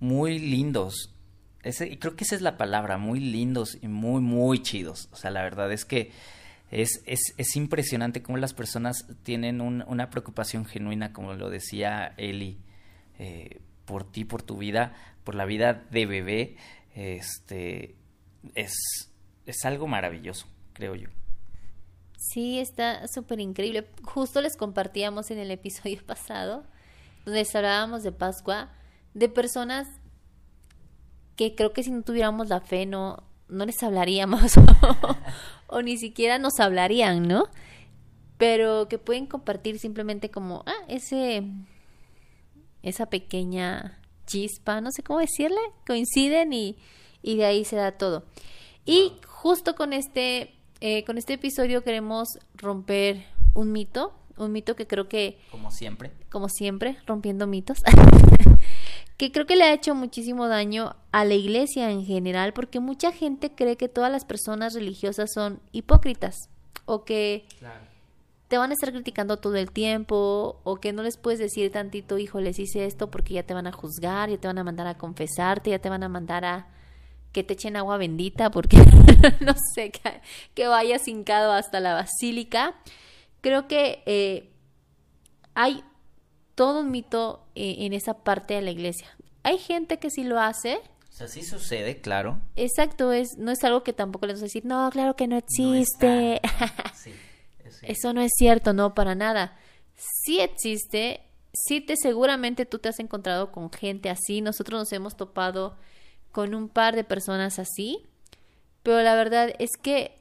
muy 0.00 0.38
lindos. 0.38 1.12
Y 1.64 1.96
creo 1.96 2.14
que 2.14 2.24
esa 2.24 2.36
es 2.36 2.42
la 2.42 2.56
palabra, 2.56 2.96
muy 2.96 3.18
lindos 3.18 3.78
y 3.82 3.88
muy, 3.88 4.20
muy 4.20 4.62
chidos. 4.62 5.08
O 5.10 5.16
sea, 5.16 5.30
la 5.30 5.42
verdad 5.42 5.72
es 5.72 5.84
que 5.84 6.12
es, 6.70 7.02
es, 7.06 7.34
es 7.36 7.56
impresionante 7.56 8.22
cómo 8.22 8.38
las 8.38 8.54
personas 8.54 9.06
tienen 9.24 9.60
un, 9.60 9.84
una 9.88 10.10
preocupación 10.10 10.64
genuina, 10.64 11.12
como 11.12 11.34
lo 11.34 11.50
decía 11.50 12.14
Eli, 12.16 12.58
eh, 13.18 13.60
por 13.84 14.10
ti, 14.10 14.24
por 14.24 14.42
tu 14.42 14.56
vida, 14.58 14.94
por 15.24 15.34
la 15.34 15.44
vida 15.44 15.84
de 15.90 16.06
bebé 16.06 16.56
este 16.96 17.94
es, 18.54 18.74
es 19.44 19.64
algo 19.64 19.86
maravilloso, 19.86 20.46
creo 20.72 20.94
yo. 20.94 21.08
Sí, 22.16 22.58
está 22.58 23.06
súper 23.06 23.40
increíble. 23.40 23.86
Justo 24.02 24.40
les 24.40 24.56
compartíamos 24.56 25.30
en 25.30 25.38
el 25.38 25.50
episodio 25.50 26.02
pasado, 26.06 26.64
donde 27.24 27.46
hablábamos 27.54 28.02
de 28.02 28.12
Pascua, 28.12 28.72
de 29.14 29.28
personas 29.28 29.86
que 31.36 31.54
creo 31.54 31.72
que 31.72 31.82
si 31.82 31.90
no 31.90 32.02
tuviéramos 32.02 32.48
la 32.48 32.60
fe 32.60 32.86
no, 32.86 33.22
no 33.48 33.66
les 33.66 33.82
hablaríamos 33.82 34.54
o, 35.66 35.82
ni 35.82 35.98
siquiera 35.98 36.38
nos 36.38 36.58
hablarían, 36.58 37.28
¿no? 37.28 37.48
Pero 38.38 38.88
que 38.88 38.98
pueden 38.98 39.26
compartir 39.26 39.78
simplemente 39.78 40.30
como, 40.30 40.62
ah, 40.66 40.84
ese, 40.88 41.42
esa 42.82 43.06
pequeña 43.06 44.00
chispa, 44.26 44.80
no 44.80 44.90
sé 44.90 45.02
cómo 45.02 45.20
decirle, 45.20 45.60
coinciden 45.86 46.52
y, 46.52 46.76
y 47.22 47.36
de 47.36 47.44
ahí 47.44 47.64
se 47.64 47.76
da 47.76 47.92
todo. 47.92 48.24
Y 48.84 49.12
justo 49.26 49.74
con 49.74 49.92
este, 49.92 50.54
eh, 50.80 51.04
con 51.04 51.18
este 51.18 51.34
episodio 51.34 51.82
queremos 51.82 52.38
romper 52.54 53.24
un 53.54 53.72
mito, 53.72 54.12
un 54.36 54.52
mito 54.52 54.76
que 54.76 54.86
creo 54.86 55.08
que... 55.08 55.38
Como 55.50 55.70
siempre. 55.70 56.12
Como 56.30 56.48
siempre, 56.48 56.98
rompiendo 57.06 57.46
mitos. 57.46 57.82
que 59.16 59.32
creo 59.32 59.46
que 59.46 59.56
le 59.56 59.64
ha 59.64 59.72
hecho 59.72 59.94
muchísimo 59.94 60.46
daño 60.48 60.96
a 61.10 61.24
la 61.24 61.34
iglesia 61.34 61.90
en 61.90 62.04
general, 62.04 62.52
porque 62.52 62.80
mucha 62.80 63.12
gente 63.12 63.50
cree 63.50 63.76
que 63.76 63.88
todas 63.88 64.12
las 64.12 64.24
personas 64.24 64.74
religiosas 64.74 65.32
son 65.32 65.60
hipócritas 65.72 66.50
o 66.84 67.04
que 67.04 67.46
te 68.48 68.58
van 68.58 68.70
a 68.70 68.74
estar 68.74 68.92
criticando 68.92 69.38
todo 69.38 69.56
el 69.56 69.70
tiempo 69.70 70.60
o 70.62 70.76
que 70.76 70.92
no 70.92 71.02
les 71.02 71.16
puedes 71.16 71.40
decir 71.40 71.72
tantito, 71.72 72.18
hijo, 72.18 72.40
les 72.40 72.58
hice 72.58 72.84
esto 72.84 73.10
porque 73.10 73.34
ya 73.34 73.42
te 73.42 73.54
van 73.54 73.66
a 73.66 73.72
juzgar, 73.72 74.30
ya 74.30 74.38
te 74.38 74.46
van 74.46 74.58
a 74.58 74.64
mandar 74.64 74.86
a 74.86 74.96
confesarte, 74.96 75.70
ya 75.70 75.80
te 75.80 75.88
van 75.88 76.02
a 76.02 76.08
mandar 76.08 76.44
a 76.44 76.68
que 77.32 77.42
te 77.42 77.54
echen 77.54 77.76
agua 77.76 77.98
bendita 77.98 78.50
porque 78.50 78.76
no 79.40 79.54
sé, 79.74 79.90
que, 79.90 80.20
que 80.54 80.68
vayas 80.68 81.08
hincado 81.08 81.52
hasta 81.52 81.80
la 81.80 81.94
basílica. 81.94 82.74
Creo 83.40 83.66
que 83.68 84.02
eh, 84.06 84.50
hay 85.54 85.82
todo 86.54 86.80
un 86.80 86.90
mito 86.90 87.44
eh, 87.54 87.76
en 87.80 87.92
esa 87.92 88.14
parte 88.14 88.54
de 88.54 88.62
la 88.62 88.70
iglesia. 88.70 89.08
Hay 89.42 89.58
gente 89.58 89.98
que 89.98 90.10
sí 90.10 90.24
lo 90.24 90.40
hace. 90.40 90.78
O 91.10 91.12
sea, 91.12 91.28
sí 91.28 91.42
sucede, 91.42 92.00
claro. 92.00 92.38
Exacto, 92.56 93.12
es, 93.12 93.36
no 93.38 93.50
es 93.50 93.62
algo 93.64 93.82
que 93.82 93.92
tampoco 93.92 94.26
les 94.26 94.36
voy 94.36 94.44
a 94.44 94.46
decir, 94.46 94.64
no, 94.64 94.88
claro 94.90 95.16
que 95.16 95.26
no 95.26 95.36
existe. 95.36 96.40
Eso 97.82 98.12
no 98.12 98.20
es 98.20 98.32
cierto, 98.36 98.72
no, 98.72 98.94
para 98.94 99.14
nada. 99.14 99.56
Sí 99.96 100.40
existe, 100.40 101.20
sí 101.52 101.80
te 101.80 101.96
seguramente 101.96 102.66
tú 102.66 102.78
te 102.78 102.88
has 102.88 102.98
encontrado 102.98 103.52
con 103.52 103.70
gente 103.70 104.10
así, 104.10 104.40
nosotros 104.40 104.80
nos 104.80 104.92
hemos 104.92 105.16
topado 105.16 105.76
con 106.32 106.54
un 106.54 106.68
par 106.68 106.94
de 106.94 107.04
personas 107.04 107.58
así, 107.58 108.06
pero 108.82 109.02
la 109.02 109.14
verdad 109.14 109.54
es 109.58 109.70
que 109.82 110.16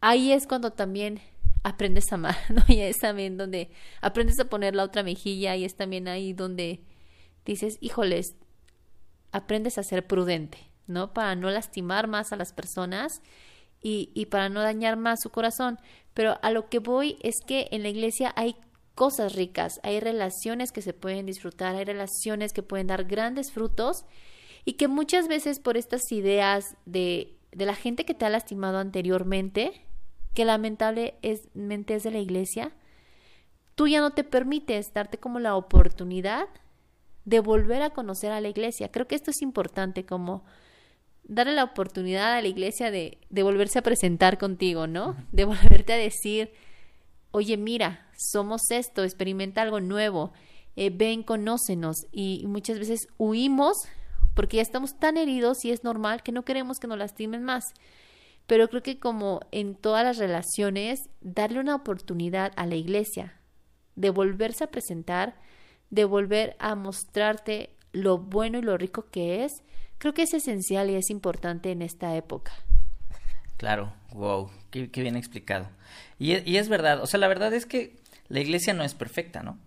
ahí 0.00 0.32
es 0.32 0.46
cuando 0.46 0.72
también 0.72 1.20
aprendes 1.62 2.12
a 2.12 2.14
amar, 2.14 2.36
¿no? 2.48 2.62
Y 2.68 2.80
es 2.80 2.98
también 2.98 3.36
donde 3.36 3.70
aprendes 4.00 4.38
a 4.40 4.48
poner 4.48 4.74
la 4.74 4.84
otra 4.84 5.02
mejilla 5.02 5.56
y 5.56 5.64
es 5.64 5.76
también 5.76 6.08
ahí 6.08 6.32
donde 6.32 6.80
dices, 7.44 7.76
híjoles, 7.80 8.36
aprendes 9.32 9.78
a 9.78 9.82
ser 9.82 10.06
prudente, 10.06 10.58
¿no? 10.86 11.12
Para 11.12 11.34
no 11.34 11.50
lastimar 11.50 12.06
más 12.06 12.32
a 12.32 12.36
las 12.36 12.52
personas 12.52 13.22
y, 13.82 14.10
y 14.14 14.26
para 14.26 14.48
no 14.48 14.60
dañar 14.60 14.96
más 14.96 15.20
su 15.22 15.30
corazón. 15.30 15.78
Pero 16.14 16.38
a 16.42 16.50
lo 16.50 16.68
que 16.68 16.78
voy 16.78 17.16
es 17.22 17.36
que 17.46 17.68
en 17.70 17.82
la 17.82 17.88
iglesia 17.88 18.32
hay 18.36 18.56
cosas 18.94 19.34
ricas, 19.34 19.80
hay 19.82 20.00
relaciones 20.00 20.72
que 20.72 20.82
se 20.82 20.92
pueden 20.92 21.26
disfrutar, 21.26 21.76
hay 21.76 21.84
relaciones 21.84 22.52
que 22.52 22.62
pueden 22.62 22.88
dar 22.88 23.04
grandes 23.04 23.52
frutos 23.52 24.04
y 24.64 24.74
que 24.74 24.88
muchas 24.88 25.28
veces 25.28 25.58
por 25.58 25.76
estas 25.76 26.12
ideas 26.12 26.76
de, 26.84 27.38
de 27.52 27.66
la 27.66 27.74
gente 27.74 28.04
que 28.04 28.14
te 28.14 28.26
ha 28.26 28.30
lastimado 28.30 28.78
anteriormente, 28.78 29.86
que 30.34 30.44
lamentablemente 30.44 31.94
es 31.94 32.02
de 32.02 32.10
la 32.10 32.18
iglesia, 32.18 32.72
tú 33.74 33.88
ya 33.88 34.00
no 34.00 34.10
te 34.10 34.24
permites 34.24 34.92
darte 34.92 35.18
como 35.18 35.38
la 35.38 35.56
oportunidad 35.56 36.48
de 37.24 37.40
volver 37.40 37.82
a 37.82 37.90
conocer 37.90 38.32
a 38.32 38.40
la 38.40 38.48
iglesia. 38.48 38.90
Creo 38.90 39.06
que 39.06 39.14
esto 39.14 39.30
es 39.30 39.40
importante, 39.42 40.04
como 40.04 40.44
darle 41.30 41.54
la 41.54 41.64
oportunidad 41.64 42.34
a 42.34 42.42
la 42.42 42.48
iglesia 42.48 42.90
de, 42.90 43.18
de 43.30 43.42
volverse 43.44 43.78
a 43.78 43.82
presentar 43.82 44.36
contigo, 44.36 44.86
¿no? 44.86 45.16
De 45.30 45.44
volverte 45.44 45.92
a 45.92 45.96
decir, 45.96 46.52
oye, 47.30 47.56
mira, 47.56 48.08
somos 48.18 48.62
esto, 48.70 49.04
experimenta 49.04 49.62
algo 49.62 49.80
nuevo, 49.80 50.32
eh, 50.74 50.90
ven, 50.90 51.22
conócenos. 51.22 51.96
Y 52.10 52.44
muchas 52.48 52.78
veces 52.80 53.06
huimos 53.16 53.76
porque 54.34 54.56
ya 54.56 54.62
estamos 54.62 54.98
tan 54.98 55.16
heridos 55.16 55.64
y 55.64 55.70
es 55.70 55.84
normal 55.84 56.22
que 56.22 56.32
no 56.32 56.44
queremos 56.44 56.78
que 56.78 56.88
nos 56.88 56.98
lastimen 56.98 57.44
más. 57.44 57.64
Pero 58.48 58.68
creo 58.68 58.82
que 58.82 58.98
como 58.98 59.40
en 59.52 59.76
todas 59.76 60.04
las 60.04 60.18
relaciones, 60.18 60.98
darle 61.20 61.60
una 61.60 61.76
oportunidad 61.76 62.52
a 62.56 62.66
la 62.66 62.74
iglesia 62.74 63.40
de 63.94 64.10
volverse 64.10 64.64
a 64.64 64.70
presentar, 64.70 65.36
de 65.90 66.04
volver 66.04 66.56
a 66.58 66.74
mostrarte 66.74 67.70
lo 67.92 68.18
bueno 68.18 68.58
y 68.58 68.62
lo 68.62 68.76
rico 68.76 69.06
que 69.10 69.44
es, 69.44 69.62
creo 70.00 70.14
que 70.14 70.22
es 70.22 70.34
esencial 70.34 70.90
y 70.90 70.96
es 70.96 71.10
importante 71.10 71.70
en 71.70 71.82
esta 71.82 72.16
época. 72.16 72.52
Claro, 73.58 73.92
wow, 74.12 74.50
qué, 74.70 74.86
bien 74.86 75.16
explicado. 75.16 75.68
Y, 76.18 76.36
y, 76.50 76.56
es 76.56 76.70
verdad, 76.70 77.02
o 77.02 77.06
sea, 77.06 77.20
la 77.20 77.28
verdad 77.28 77.52
es 77.52 77.66
que 77.66 77.96
la 78.28 78.40
iglesia 78.40 78.72
no 78.72 78.82
es 78.82 78.94
perfecta, 78.94 79.42
¿no? 79.42 79.58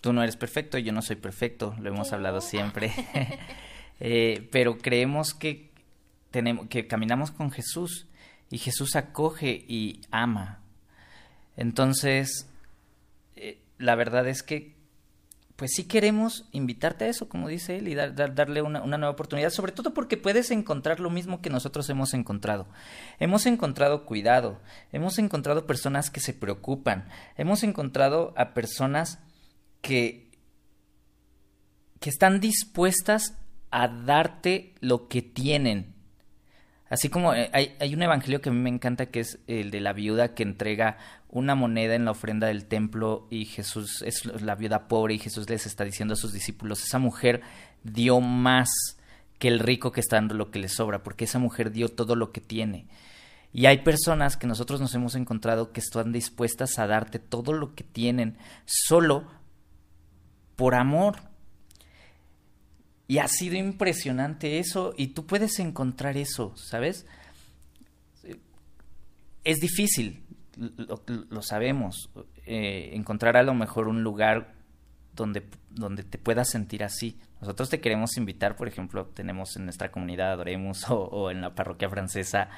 Tú 0.00 0.12
no 0.12 0.22
eres 0.22 0.36
perfecto, 0.36 0.78
yo 0.78 0.92
no 0.92 1.02
soy 1.02 1.16
perfecto, 1.16 1.74
lo 1.80 1.90
hemos 1.90 2.12
hablado 2.12 2.40
siempre. 2.40 2.92
eh, 4.00 4.48
pero 4.52 4.78
creemos 4.78 5.34
que 5.34 5.70
tenemos, 6.30 6.68
que 6.68 6.86
caminamos 6.86 7.32
con 7.32 7.50
Jesús 7.50 8.06
y 8.48 8.58
Jesús 8.58 8.94
acoge 8.94 9.64
y 9.66 10.02
ama. 10.12 10.60
Entonces, 11.56 12.46
eh, 13.34 13.58
la 13.78 13.96
verdad 13.96 14.28
es 14.28 14.44
que 14.44 14.79
pues 15.60 15.72
sí 15.74 15.84
queremos 15.84 16.46
invitarte 16.52 17.04
a 17.04 17.08
eso, 17.08 17.28
como 17.28 17.46
dice 17.46 17.76
él, 17.76 17.88
y 17.88 17.94
darle 17.94 18.62
una, 18.62 18.80
una, 18.80 18.96
nueva 18.96 19.12
oportunidad, 19.12 19.50
sobre 19.50 19.72
todo 19.72 19.92
porque 19.92 20.16
puedes 20.16 20.50
encontrar 20.50 21.00
lo 21.00 21.10
mismo 21.10 21.42
que 21.42 21.50
nosotros 21.50 21.86
hemos 21.90 22.14
encontrado. 22.14 22.66
Hemos 23.18 23.44
encontrado 23.44 24.06
cuidado, 24.06 24.58
hemos 24.90 25.18
encontrado 25.18 25.66
personas 25.66 26.08
que 26.08 26.20
se 26.20 26.32
preocupan, 26.32 27.10
hemos 27.36 27.62
encontrado 27.62 28.32
a 28.38 28.54
personas 28.54 29.18
que, 29.82 30.30
que 32.00 32.08
están 32.08 32.40
dispuestas 32.40 33.36
a 33.70 33.86
darte 33.86 34.74
lo 34.80 35.08
que 35.08 35.20
tienen. 35.20 35.94
Así 36.90 37.08
como 37.08 37.32
eh, 37.34 37.48
hay, 37.52 37.76
hay, 37.80 37.94
un 37.94 38.02
evangelio 38.02 38.42
que 38.42 38.50
a 38.50 38.52
mí 38.52 38.58
me 38.58 38.68
encanta 38.68 39.06
que 39.06 39.20
es 39.20 39.38
el 39.46 39.70
de 39.70 39.80
la 39.80 39.92
viuda 39.92 40.34
que 40.34 40.42
entrega 40.42 40.98
una 41.28 41.54
moneda 41.54 41.94
en 41.94 42.04
la 42.04 42.10
ofrenda 42.10 42.48
del 42.48 42.66
templo 42.66 43.28
y 43.30 43.44
Jesús 43.44 44.02
es 44.02 44.26
la 44.26 44.56
viuda 44.56 44.88
pobre 44.88 45.14
y 45.14 45.18
Jesús 45.18 45.48
les 45.48 45.66
está 45.66 45.84
diciendo 45.84 46.14
a 46.14 46.16
sus 46.16 46.32
discípulos, 46.32 46.82
esa 46.82 46.98
mujer 46.98 47.42
dio 47.84 48.20
más 48.20 48.68
que 49.38 49.48
el 49.48 49.60
rico 49.60 49.92
que 49.92 50.00
está 50.00 50.16
dando 50.16 50.34
lo 50.34 50.50
que 50.50 50.58
le 50.58 50.68
sobra, 50.68 51.02
porque 51.02 51.24
esa 51.24 51.38
mujer 51.38 51.70
dio 51.70 51.88
todo 51.88 52.14
lo 52.14 52.32
que 52.32 52.40
tiene. 52.40 52.86
Y 53.52 53.66
hay 53.66 53.78
personas 53.78 54.36
que 54.36 54.46
nosotros 54.46 54.80
nos 54.80 54.94
hemos 54.94 55.14
encontrado 55.14 55.72
que 55.72 55.80
están 55.80 56.12
dispuestas 56.12 56.78
a 56.78 56.86
darte 56.86 57.18
todo 57.18 57.52
lo 57.52 57.74
que 57.74 57.82
tienen 57.82 58.36
solo 58.64 59.24
por 60.56 60.74
amor. 60.74 61.29
Y 63.10 63.18
ha 63.18 63.26
sido 63.26 63.56
impresionante 63.56 64.60
eso 64.60 64.94
y 64.96 65.08
tú 65.08 65.26
puedes 65.26 65.58
encontrar 65.58 66.16
eso, 66.16 66.54
¿sabes? 66.56 67.06
Es 69.42 69.58
difícil, 69.58 70.22
lo, 70.76 71.42
sabemos, 71.42 72.08
eh, 72.46 72.90
encontrar 72.92 73.36
a 73.36 73.42
lo 73.42 73.52
mejor 73.52 73.88
un 73.88 74.04
lugar 74.04 74.54
donde, 75.12 75.42
donde 75.70 76.04
te 76.04 76.18
puedas 76.18 76.50
sentir 76.50 76.84
así. 76.84 77.18
Nosotros 77.40 77.68
te 77.68 77.80
queremos 77.80 78.16
invitar, 78.16 78.54
por 78.54 78.68
ejemplo, 78.68 79.06
tenemos 79.06 79.56
en 79.56 79.64
nuestra 79.64 79.90
comunidad 79.90 80.30
Adoremos 80.30 80.84
o, 80.88 81.32
en 81.32 81.40
la 81.40 81.52
parroquia 81.52 81.90
francesa, 81.90 82.48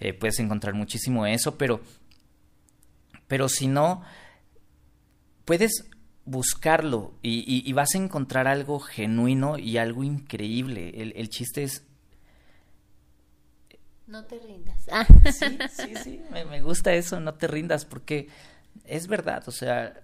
eh, 0.00 0.12
puedes 0.12 0.40
encontrar 0.40 0.74
muchísimo 0.74 1.24
eso, 1.24 1.56
pero, 1.56 1.82
pero 3.28 3.48
si 3.48 3.68
no, 3.68 4.02
puedes 5.44 5.88
buscarlo 6.30 7.12
y, 7.22 7.72
vas 7.72 7.94
a 7.94 7.98
encontrar 7.98 8.46
algo 8.46 8.78
genuino 8.78 9.58
y 9.58 9.78
algo 9.78 10.04
increíble. 10.04 10.92
El, 10.96 11.12
el 11.16 11.28
chiste 11.28 11.64
es 11.64 11.84
no 14.10 14.24
te 14.24 14.40
rindas. 14.40 14.88
Ah. 14.90 15.06
Sí, 15.30 15.58
sí, 15.70 15.94
sí, 16.02 16.20
me, 16.32 16.60
gusta 16.62 16.92
eso, 16.92 17.20
no 17.20 17.34
te 17.34 17.46
rindas, 17.46 17.84
porque 17.84 18.28
es 18.84 19.06
verdad, 19.06 19.44
o 19.46 19.52
sea, 19.52 20.02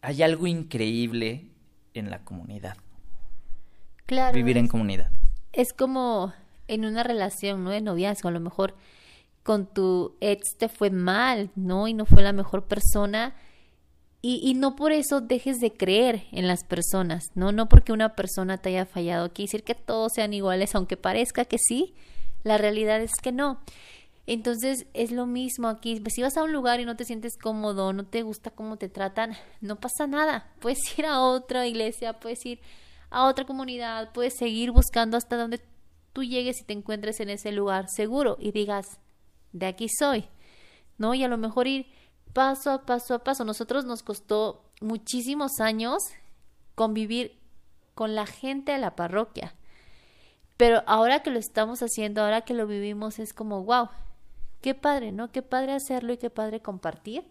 hay 0.00 0.22
algo 0.22 0.46
increíble 0.46 1.48
en 1.94 2.10
la 2.10 2.24
comunidad. 2.24 2.76
Claro. 4.06 4.36
Vivir 4.36 4.56
en 4.56 4.68
comunidad. 4.68 5.10
Es 5.52 5.72
como 5.72 6.32
en 6.68 6.84
una 6.84 7.02
relación, 7.02 7.64
¿no? 7.64 7.70
De 7.70 7.80
noviazgo, 7.80 8.28
a 8.28 8.32
lo 8.32 8.40
mejor 8.40 8.76
con 9.42 9.66
tu 9.66 10.16
ex 10.20 10.56
te 10.56 10.68
fue 10.68 10.90
mal, 10.90 11.50
¿no? 11.56 11.88
Y 11.88 11.94
no 11.94 12.06
fue 12.06 12.22
la 12.22 12.32
mejor 12.32 12.66
persona. 12.66 13.34
Y, 14.26 14.40
y, 14.42 14.54
no 14.54 14.74
por 14.74 14.92
eso 14.92 15.20
dejes 15.20 15.60
de 15.60 15.70
creer 15.70 16.24
en 16.32 16.48
las 16.48 16.64
personas, 16.64 17.24
¿no? 17.34 17.52
No 17.52 17.68
porque 17.68 17.92
una 17.92 18.16
persona 18.16 18.56
te 18.56 18.70
haya 18.70 18.86
fallado. 18.86 19.34
Quiere 19.34 19.48
decir 19.48 19.64
que 19.64 19.74
todos 19.74 20.12
sean 20.14 20.32
iguales, 20.32 20.74
aunque 20.74 20.96
parezca 20.96 21.44
que 21.44 21.58
sí, 21.58 21.92
la 22.42 22.56
realidad 22.56 23.02
es 23.02 23.12
que 23.22 23.32
no. 23.32 23.60
Entonces 24.26 24.86
es 24.94 25.10
lo 25.10 25.26
mismo 25.26 25.68
aquí. 25.68 26.02
Si 26.08 26.22
vas 26.22 26.38
a 26.38 26.42
un 26.42 26.54
lugar 26.54 26.80
y 26.80 26.86
no 26.86 26.96
te 26.96 27.04
sientes 27.04 27.36
cómodo, 27.36 27.92
no 27.92 28.06
te 28.06 28.22
gusta 28.22 28.48
cómo 28.48 28.78
te 28.78 28.88
tratan, 28.88 29.36
no 29.60 29.76
pasa 29.76 30.06
nada. 30.06 30.50
Puedes 30.58 30.98
ir 30.98 31.04
a 31.04 31.20
otra 31.20 31.66
iglesia, 31.66 32.14
puedes 32.14 32.46
ir 32.46 32.60
a 33.10 33.26
otra 33.26 33.44
comunidad, 33.44 34.10
puedes 34.14 34.38
seguir 34.38 34.70
buscando 34.70 35.18
hasta 35.18 35.36
donde 35.36 35.60
tú 36.14 36.24
llegues 36.24 36.62
y 36.62 36.64
te 36.64 36.72
encuentres 36.72 37.20
en 37.20 37.28
ese 37.28 37.52
lugar 37.52 37.88
seguro 37.94 38.38
y 38.40 38.52
digas, 38.52 38.86
de 39.52 39.66
aquí 39.66 39.88
soy. 39.90 40.24
¿No? 40.96 41.12
Y 41.12 41.24
a 41.24 41.28
lo 41.28 41.36
mejor 41.36 41.66
ir 41.66 41.88
paso 42.34 42.70
a 42.70 42.84
paso 42.84 43.14
a 43.14 43.20
paso. 43.20 43.44
Nosotros 43.46 43.86
nos 43.86 44.02
costó 44.02 44.62
muchísimos 44.82 45.60
años 45.60 46.02
convivir 46.74 47.38
con 47.94 48.14
la 48.14 48.26
gente 48.26 48.72
de 48.72 48.78
la 48.78 48.94
parroquia. 48.94 49.54
Pero 50.58 50.82
ahora 50.86 51.22
que 51.22 51.30
lo 51.30 51.38
estamos 51.38 51.82
haciendo, 51.82 52.22
ahora 52.22 52.42
que 52.42 52.54
lo 52.54 52.66
vivimos, 52.66 53.18
es 53.18 53.32
como, 53.32 53.64
wow, 53.64 53.88
qué 54.60 54.74
padre, 54.74 55.12
¿no? 55.12 55.32
Qué 55.32 55.42
padre 55.42 55.72
hacerlo 55.72 56.12
y 56.12 56.18
qué 56.18 56.30
padre 56.30 56.60
compartir. 56.60 57.24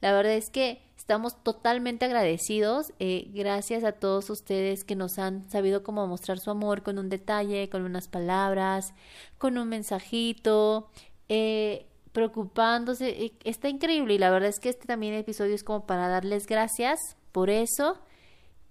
La 0.00 0.12
verdad 0.12 0.32
es 0.32 0.50
que 0.50 0.82
estamos 0.96 1.42
totalmente 1.42 2.06
agradecidos. 2.06 2.92
Eh, 2.98 3.30
gracias 3.32 3.84
a 3.84 3.92
todos 3.92 4.30
ustedes 4.30 4.84
que 4.84 4.96
nos 4.96 5.18
han 5.18 5.48
sabido 5.50 5.82
cómo 5.82 6.06
mostrar 6.06 6.38
su 6.38 6.50
amor 6.50 6.82
con 6.82 6.98
un 6.98 7.08
detalle, 7.08 7.68
con 7.68 7.82
unas 7.82 8.08
palabras, 8.08 8.94
con 9.36 9.58
un 9.58 9.68
mensajito, 9.68 10.90
eh, 11.28 11.89
preocupándose. 12.12 13.32
Está 13.44 13.68
increíble 13.68 14.14
y 14.14 14.18
la 14.18 14.30
verdad 14.30 14.48
es 14.48 14.60
que 14.60 14.68
este 14.68 14.86
también 14.86 15.14
episodio 15.14 15.54
es 15.54 15.64
como 15.64 15.86
para 15.86 16.08
darles 16.08 16.46
gracias 16.46 16.98
por 17.32 17.50
eso. 17.50 17.98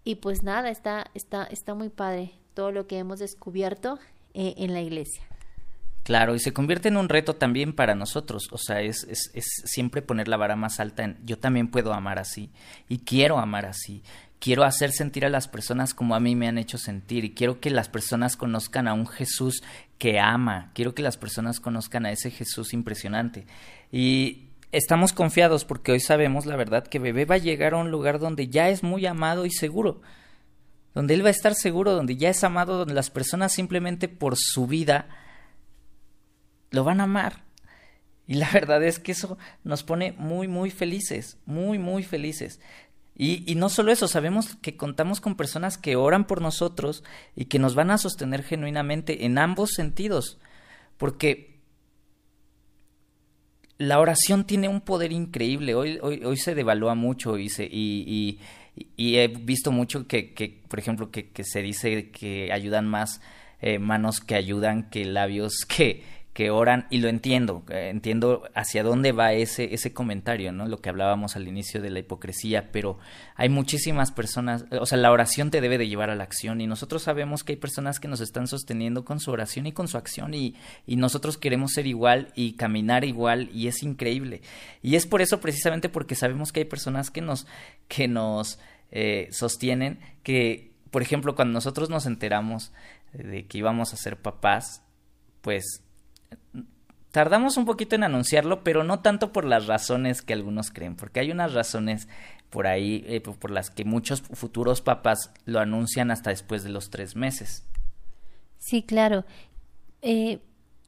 Y 0.04 0.16
pues 0.16 0.44
nada, 0.44 0.70
está, 0.70 1.12
está, 1.14 1.44
está 1.44 1.74
muy 1.74 1.90
padre 1.90 2.34
todo 2.54 2.72
lo 2.72 2.88
que 2.88 2.98
hemos 2.98 3.20
descubierto 3.20 4.00
eh, 4.34 4.56
en 4.58 4.74
la 4.74 4.82
iglesia. 4.82 5.24
Claro, 6.04 6.34
y 6.34 6.40
se 6.40 6.54
convierte 6.54 6.88
en 6.88 6.98
un 6.98 7.08
reto 7.08 7.36
también 7.36 7.74
para 7.74 7.94
nosotros, 7.94 8.48
o 8.52 8.58
sea, 8.58 8.82
es, 8.82 9.04
es, 9.04 9.30
es, 9.36 9.46
siempre 9.66 10.02
poner 10.02 10.28
la 10.28 10.38
vara 10.38 10.56
más 10.56 10.80
alta 10.80 11.04
en 11.04 11.20
yo 11.24 11.38
también 11.38 11.70
puedo 11.70 11.94
amar 11.94 12.18
así 12.18 12.52
y 12.88 13.00
quiero 13.00 13.38
amar 13.38 13.68
así, 13.68 14.02
quiero 14.40 14.64
hacer 14.64 14.92
sentir 14.92 15.26
a 15.26 15.30
las 15.30 15.48
personas 15.48 15.94
como 15.94 16.16
a 16.16 16.20
mí 16.20 16.36
me 16.36 16.48
han 16.48 16.58
hecho 16.58 16.78
sentir 16.78 17.26
y 17.26 17.34
quiero 17.34 17.60
que 17.60 17.70
las 17.70 17.90
personas 17.90 18.38
conozcan 18.38 18.88
a 18.88 18.94
un 18.94 19.06
Jesús 19.08 19.64
que 19.98 20.20
ama, 20.20 20.72
quiero 20.74 20.96
que 20.96 21.02
las 21.02 21.18
personas 21.18 21.60
conozcan 21.60 22.06
a 22.06 22.12
ese 22.12 22.32
Jesús 22.32 22.74
impresionante 22.74 23.46
y 23.92 24.50
estamos 24.72 25.14
confiados 25.14 25.66
porque 25.66 25.92
hoy 25.92 26.00
sabemos 26.00 26.46
la 26.46 26.56
verdad 26.56 26.88
que 26.88 27.00
bebé 27.00 27.26
va 27.26 27.36
a 27.36 27.40
llegar 27.40 27.74
a 27.74 27.78
un 27.78 27.92
lugar 27.92 28.20
donde 28.20 28.48
ya 28.48 28.70
es 28.70 28.84
muy 28.84 29.06
amado 29.06 29.46
y 29.46 29.52
seguro, 29.52 30.02
donde 30.94 31.14
él 31.14 31.24
va 31.24 31.28
a 31.28 31.32
estar 31.32 31.54
seguro, 31.54 31.94
donde 31.94 32.16
ya 32.16 32.30
es 32.30 32.44
amado, 32.44 32.78
donde 32.78 32.94
las 32.94 33.10
personas 33.10 33.54
simplemente 33.54 34.08
por 34.08 34.36
su 34.38 34.68
vida 34.68 35.08
lo 36.72 36.84
van 36.84 37.02
a 37.02 37.06
amar. 37.06 37.44
Y 38.28 38.36
la 38.36 38.50
verdad 38.54 38.84
es 38.84 39.00
que 39.00 39.12
eso 39.12 39.38
nos 39.64 39.84
pone 39.84 40.14
muy, 40.14 40.48
muy 40.48 40.70
felices, 40.70 41.38
muy, 41.46 41.80
muy 41.80 42.04
felices. 42.04 42.60
Y, 43.22 43.56
no 43.56 43.68
solo 43.68 43.92
eso, 43.92 44.08
sabemos 44.08 44.56
que 44.62 44.78
contamos 44.78 45.20
con 45.20 45.36
personas 45.36 45.78
que 45.78 45.98
oran 45.98 46.26
por 46.26 46.42
nosotros 46.42 47.04
y 47.36 47.46
que 47.46 47.60
nos 47.60 47.76
van 47.76 47.92
a 47.92 47.98
sostener 47.98 48.44
genuinamente 48.44 49.26
en 49.26 49.38
ambos 49.38 49.72
sentidos. 49.72 50.40
Porque 50.96 51.60
la 53.78 54.00
oración 54.00 54.46
tiene 54.46 54.70
un 54.70 54.80
poder 54.80 55.12
increíble. 55.12 55.76
Hoy, 55.76 56.00
hoy, 56.02 56.24
hoy 56.24 56.38
se 56.38 56.56
devalúa 56.56 56.96
mucho 56.96 57.38
y, 57.38 58.40
he 58.98 59.28
visto 59.28 59.74
mucho 59.74 60.08
que, 60.08 60.64
por 60.70 60.80
ejemplo, 60.80 61.12
que, 61.12 61.28
que, 61.28 61.44
se 61.44 61.62
dice 61.62 62.12
que 62.12 62.54
ayudan 62.54 62.88
más 62.88 63.20
eh, 63.60 63.80
manos 63.80 64.22
que 64.22 64.36
ayudan 64.36 64.90
que 64.90 65.04
labios 65.04 65.66
que, 65.68 66.04
que 66.40 66.52
oran 66.52 66.88
y 66.90 67.00
lo 67.00 67.10
entiendo, 67.10 67.66
eh, 67.70 67.90
entiendo 67.90 68.44
hacia 68.56 68.82
dónde 68.82 69.12
va 69.12 69.34
ese, 69.34 69.74
ese 69.74 69.92
comentario, 69.92 70.54
¿no? 70.54 70.70
Lo 70.70 70.80
que 70.80 70.88
hablábamos 70.88 71.36
al 71.36 71.50
inicio 71.50 71.82
de 71.82 71.90
la 71.90 72.00
hipocresía, 72.00 72.72
pero 72.72 72.98
hay 73.36 73.50
muchísimas 73.50 74.14
personas, 74.14 74.64
o 74.72 74.86
sea, 74.86 74.98
la 75.00 75.12
oración 75.12 75.52
te 75.52 75.60
debe 75.60 75.78
de 75.78 75.90
llevar 75.90 76.10
a 76.10 76.16
la 76.16 76.24
acción 76.24 76.62
y 76.62 76.66
nosotros 76.66 77.04
sabemos 77.04 77.44
que 77.44 77.52
hay 77.52 77.58
personas 77.58 78.00
que 78.00 78.08
nos 78.08 78.22
están 78.22 78.48
sosteniendo 78.48 79.04
con 79.04 79.20
su 79.20 79.32
oración 79.32 79.68
y 79.68 79.74
con 79.74 79.90
su 79.90 79.98
acción 79.98 80.34
y, 80.34 80.56
y 80.88 80.96
nosotros 80.96 81.38
queremos 81.38 81.74
ser 81.74 81.88
igual 81.88 82.32
y 82.36 82.54
caminar 82.54 83.04
igual 83.04 83.50
y 83.54 83.68
es 83.68 83.84
increíble. 83.84 84.42
Y 84.82 84.96
es 84.96 85.08
por 85.08 85.22
eso 85.22 85.42
precisamente 85.42 85.90
porque 85.90 86.16
sabemos 86.16 86.54
que 86.54 86.62
hay 86.62 86.66
personas 86.68 87.12
que 87.12 87.20
nos, 87.20 87.48
que 87.90 88.08
nos 88.08 88.60
eh, 88.92 89.28
sostienen 89.32 90.00
que, 90.24 90.72
por 90.90 91.02
ejemplo, 91.02 91.36
cuando 91.36 91.52
nosotros 91.52 91.90
nos 91.90 92.06
enteramos 92.06 92.72
de 93.12 93.46
que 93.46 93.58
íbamos 93.58 93.92
a 93.92 93.98
ser 93.98 94.16
papás, 94.16 94.84
pues 95.42 95.84
tardamos 97.12 97.58
un 97.58 97.66
poquito 97.66 97.96
en 97.96 98.04
anunciarlo, 98.04 98.64
pero 98.64 98.84
no 98.84 99.00
tanto 99.00 99.32
por 99.32 99.46
las 99.46 99.68
razones 99.68 100.22
que 100.22 100.34
algunos 100.34 100.72
creen, 100.72 100.96
porque 100.96 101.20
hay 101.20 101.32
unas 101.32 101.54
razones 101.54 102.08
por 102.50 102.68
ahí 102.68 103.04
eh, 103.08 103.22
por 103.22 103.52
las 103.52 103.70
que 103.70 103.86
muchos 103.86 104.22
futuros 104.22 104.82
papás 104.82 105.32
lo 105.46 105.60
anuncian 105.60 106.12
hasta 106.12 106.32
después 106.32 106.64
de 106.64 106.70
los 106.70 106.90
tres 106.90 107.16
meses. 107.16 107.64
Sí, 108.58 108.84
claro. 108.84 109.26
Eh, 110.02 110.40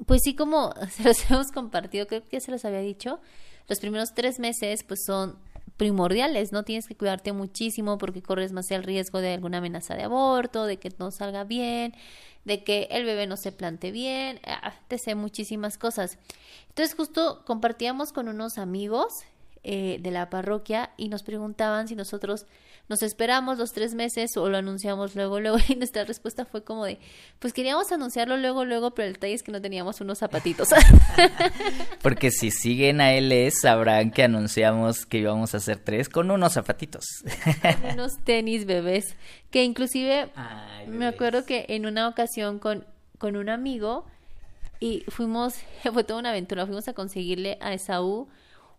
pues 0.06 0.22
sí, 0.24 0.36
como 0.36 0.74
se 0.90 1.04
los 1.04 1.30
hemos 1.30 1.52
compartido, 1.52 2.08
creo 2.08 2.28
que 2.28 2.42
se 2.42 2.52
los 2.52 2.66
había 2.66 2.80
dicho, 2.80 3.20
los 3.68 3.80
primeros 3.80 4.14
tres 4.14 4.40
meses 4.40 4.84
pues 4.84 5.02
son 5.06 5.38
primordiales, 5.78 6.52
¿no? 6.52 6.64
Tienes 6.64 6.88
que 6.88 6.96
cuidarte 6.96 7.32
muchísimo 7.32 7.98
porque 7.98 8.22
corres 8.22 8.52
más 8.52 8.70
el 8.72 8.84
riesgo 8.84 9.20
de 9.20 9.34
alguna 9.34 9.60
amenaza 9.60 9.96
de 9.96 10.04
aborto, 10.04 10.66
de 10.66 10.78
que 10.78 10.92
no 11.00 11.10
salga 11.12 11.44
bien, 11.44 11.96
de 12.46 12.64
que 12.64 12.88
el 12.92 13.06
bebé 13.06 13.28
no 13.28 13.38
se 13.38 13.52
plante 13.52 13.92
bien, 13.92 14.40
ah, 14.46 14.74
te 14.88 14.98
sé 14.98 15.16
muchísimas 15.16 15.78
cosas. 15.78 16.18
Entonces 16.70 16.96
justo 16.96 17.44
compartíamos 17.46 18.14
con 18.14 18.28
unos 18.28 18.58
amigos 18.58 19.24
eh, 19.64 20.00
de 20.02 20.10
la 20.10 20.30
parroquia 20.30 20.90
y 20.98 21.10
nos 21.10 21.22
preguntaban 21.22 21.88
si 21.88 21.96
nosotros 21.96 22.48
nos 22.90 23.04
esperamos 23.04 23.60
los 23.60 23.72
tres 23.72 23.94
meses 23.94 24.36
o 24.36 24.50
lo 24.50 24.58
anunciamos 24.58 25.16
luego, 25.16 25.40
luego 25.40 25.58
y 25.70 25.76
nuestra 25.76 26.04
respuesta 26.04 26.46
fue 26.46 26.64
como 26.64 26.84
de, 26.84 27.00
pues 27.40 27.54
queríamos 27.54 27.92
anunciarlo 27.92 28.38
luego, 28.38 28.66
luego, 28.66 28.92
pero 28.92 29.08
el 29.08 29.14
detalle 29.14 29.36
es 29.36 29.44
que 29.44 29.52
no 29.52 29.62
teníamos 29.62 30.02
unos 30.02 30.18
zapatitos. 30.18 30.70
Porque 32.02 32.32
si 32.32 32.50
siguen 32.50 33.02
a 33.02 33.14
él 33.14 33.52
sabrán 33.52 34.12
que 34.12 34.24
anunciamos 34.24 35.06
que 35.06 35.20
íbamos 35.20 35.54
a 35.54 35.58
hacer 35.58 35.78
tres 35.78 36.10
con 36.10 36.32
unos 36.32 36.54
zapatitos. 36.54 37.06
unos 37.94 38.18
tenis 38.24 38.66
bebés, 38.66 39.16
que 39.52 39.64
inclusive 39.64 40.32
me 40.88 41.06
acuerdo 41.06 41.46
que 41.46 41.66
en 41.70 41.86
una 41.86 42.08
ocasión 42.08 42.60
con, 42.60 42.86
con 43.20 43.36
un 43.36 43.50
amigo 43.50 44.06
y 44.80 45.06
fuimos, 45.08 45.54
fue 45.94 46.04
toda 46.04 46.20
una 46.20 46.32
aventura, 46.32 46.66
fuimos 46.66 46.88
a 46.88 46.94
conseguirle 46.94 47.58
a 47.62 47.74
Esaú 47.74 48.28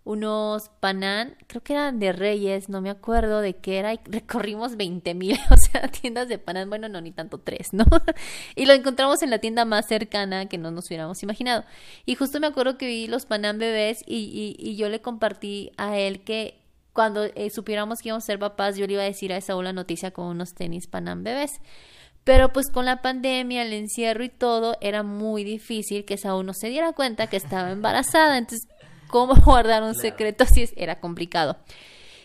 unos 0.05 0.69
panán, 0.81 1.37
creo 1.47 1.63
que 1.63 1.75
eran 1.75 2.01
de 2.01 2.13
Reyes, 2.13 2.69
no 2.69 2.81
me 2.81 2.91
acuerdo 2.91 3.41
de 3.41 3.55
qué 3.55 3.79
era, 3.79 3.95
y 3.95 4.01
recorrimos 4.05 4.77
20 4.77 5.15
mil, 5.15 5.39
o 5.51 5.57
sea, 5.57 5.89
tiendas 5.89 6.29
de 6.29 6.39
panán, 6.39 6.69
bueno, 6.69 6.89
no, 6.89 7.01
ni 7.01 7.13
tanto 7.13 7.39
tres, 7.39 7.73
¿no? 7.73 7.85
y 8.57 8.67
lo 8.67 8.73
encontramos 8.73 9.23
en 9.23 9.31
la 9.31 9.39
tienda 9.39 9.65
más 9.65 9.87
cercana 9.87 10.47
que 10.47 10.59
no 10.59 10.71
nos 10.71 10.87
hubiéramos 10.87 11.23
imaginado. 11.23 11.65
Y 12.05 12.17
justo 12.17 12.41
me 12.41 12.49
acuerdo 12.49 12.79
que 12.79 12.87
vi 12.87 13.07
los 13.07 13.27
panán 13.27 13.59
bebés 13.59 14.03
y, 14.07 14.57
y, 14.59 14.77
yo 14.77 14.89
le 14.89 15.01
compartí 15.01 15.71
a 15.77 15.99
él 15.99 16.25
que 16.25 16.59
cuando 16.93 17.25
eh, 17.25 17.51
supiéramos 17.51 18.01
que 18.01 18.09
íbamos 18.09 18.25
a 18.25 18.27
ser 18.27 18.39
papás, 18.39 18.77
yo 18.77 18.87
le 18.87 18.95
iba 18.95 19.03
a 19.03 19.07
decir 19.07 19.33
a 19.33 19.37
esa 19.37 19.55
la 19.55 19.73
noticia 19.73 20.11
con 20.11 20.27
unos 20.27 20.55
tenis 20.55 20.89
panán 20.89 21.23
bebés. 21.23 21.61
Pero 22.25 22.53
pues 22.53 22.71
con 22.71 22.85
la 22.85 23.03
pandemia, 23.03 23.63
el 23.63 23.73
encierro 23.73 24.23
y 24.23 24.29
todo, 24.29 24.77
era 24.81 25.03
muy 25.03 25.43
difícil 25.43 26.05
que 26.05 26.17
Saúl 26.17 26.47
no 26.47 26.55
se 26.55 26.69
diera 26.69 26.93
cuenta 26.93 27.27
que 27.27 27.37
estaba 27.37 27.71
embarazada. 27.73 28.39
Entonces 28.39 28.69
cómo 29.13 29.35
guardar 29.45 29.85
un 29.85 29.95
secreto 29.95 30.45
si 30.47 30.69
era 30.75 30.99
complicado. 30.99 31.57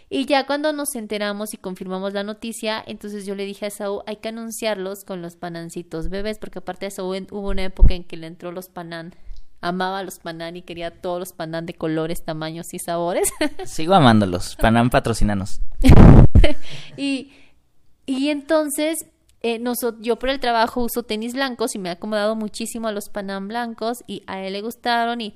Y 0.10 0.26
ya 0.26 0.48
cuando 0.48 0.72
nos 0.72 0.96
enteramos 0.96 1.54
y 1.54 1.58
confirmamos 1.58 2.14
la 2.14 2.24
noticia, 2.24 2.82
entonces 2.88 3.26
yo 3.26 3.36
le 3.36 3.44
dije 3.44 3.66
a 3.66 3.70
Saúl, 3.70 4.04
hay 4.08 4.16
que 4.16 4.30
anunciarlos 4.30 5.04
con 5.04 5.22
los 5.22 5.36
panancitos 5.36 6.10
bebés, 6.10 6.40
porque 6.40 6.60
aparte 6.60 6.86
de 6.86 6.92
Saúl 6.92 7.28
hubo 7.30 7.50
una 7.50 7.66
época 7.66 7.94
en 7.94 8.06
que 8.06 8.16
le 8.16 8.28
entró 8.28 8.54
los 8.54 8.70
panán, 8.70 9.14
amaba 9.60 10.04
los 10.04 10.20
panán 10.20 10.56
y 10.56 10.62
quería 10.62 10.92
todos 11.02 11.20
los 11.20 11.34
panán 11.34 11.66
de 11.66 11.74
colores, 11.74 12.24
tamaños 12.24 12.74
y 12.74 12.80
sabores. 12.80 13.30
Sigo 13.66 13.94
amándolos, 13.94 14.56
panán 14.56 14.90
patrocinanos. 14.90 15.60
y, 16.98 17.34
y 18.06 18.30
entonces 18.30 19.08
eh, 19.42 19.62
yo 20.00 20.18
por 20.18 20.30
el 20.30 20.40
trabajo 20.40 20.84
uso 20.84 21.04
tenis 21.04 21.34
blancos 21.34 21.76
y 21.76 21.80
me 21.80 21.90
ha 21.90 21.94
acomodado 21.94 22.36
muchísimo 22.36 22.88
a 22.88 22.92
los 22.92 23.10
panán 23.10 23.48
blancos 23.48 24.04
y 24.08 24.24
a 24.26 24.42
él 24.42 24.54
le 24.54 24.62
gustaron 24.62 25.22
y 25.22 25.36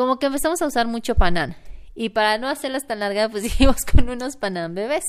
como 0.00 0.18
que 0.18 0.26
empezamos 0.26 0.62
a 0.62 0.66
usar 0.66 0.86
mucho 0.86 1.14
panán. 1.14 1.54
Y 1.94 2.08
para 2.08 2.38
no 2.38 2.48
hacerlas 2.48 2.86
tan 2.86 3.00
largas, 3.00 3.30
pues 3.30 3.42
seguimos 3.52 3.84
con 3.84 4.08
unos 4.08 4.36
panán 4.36 4.74
bebés. 4.74 5.04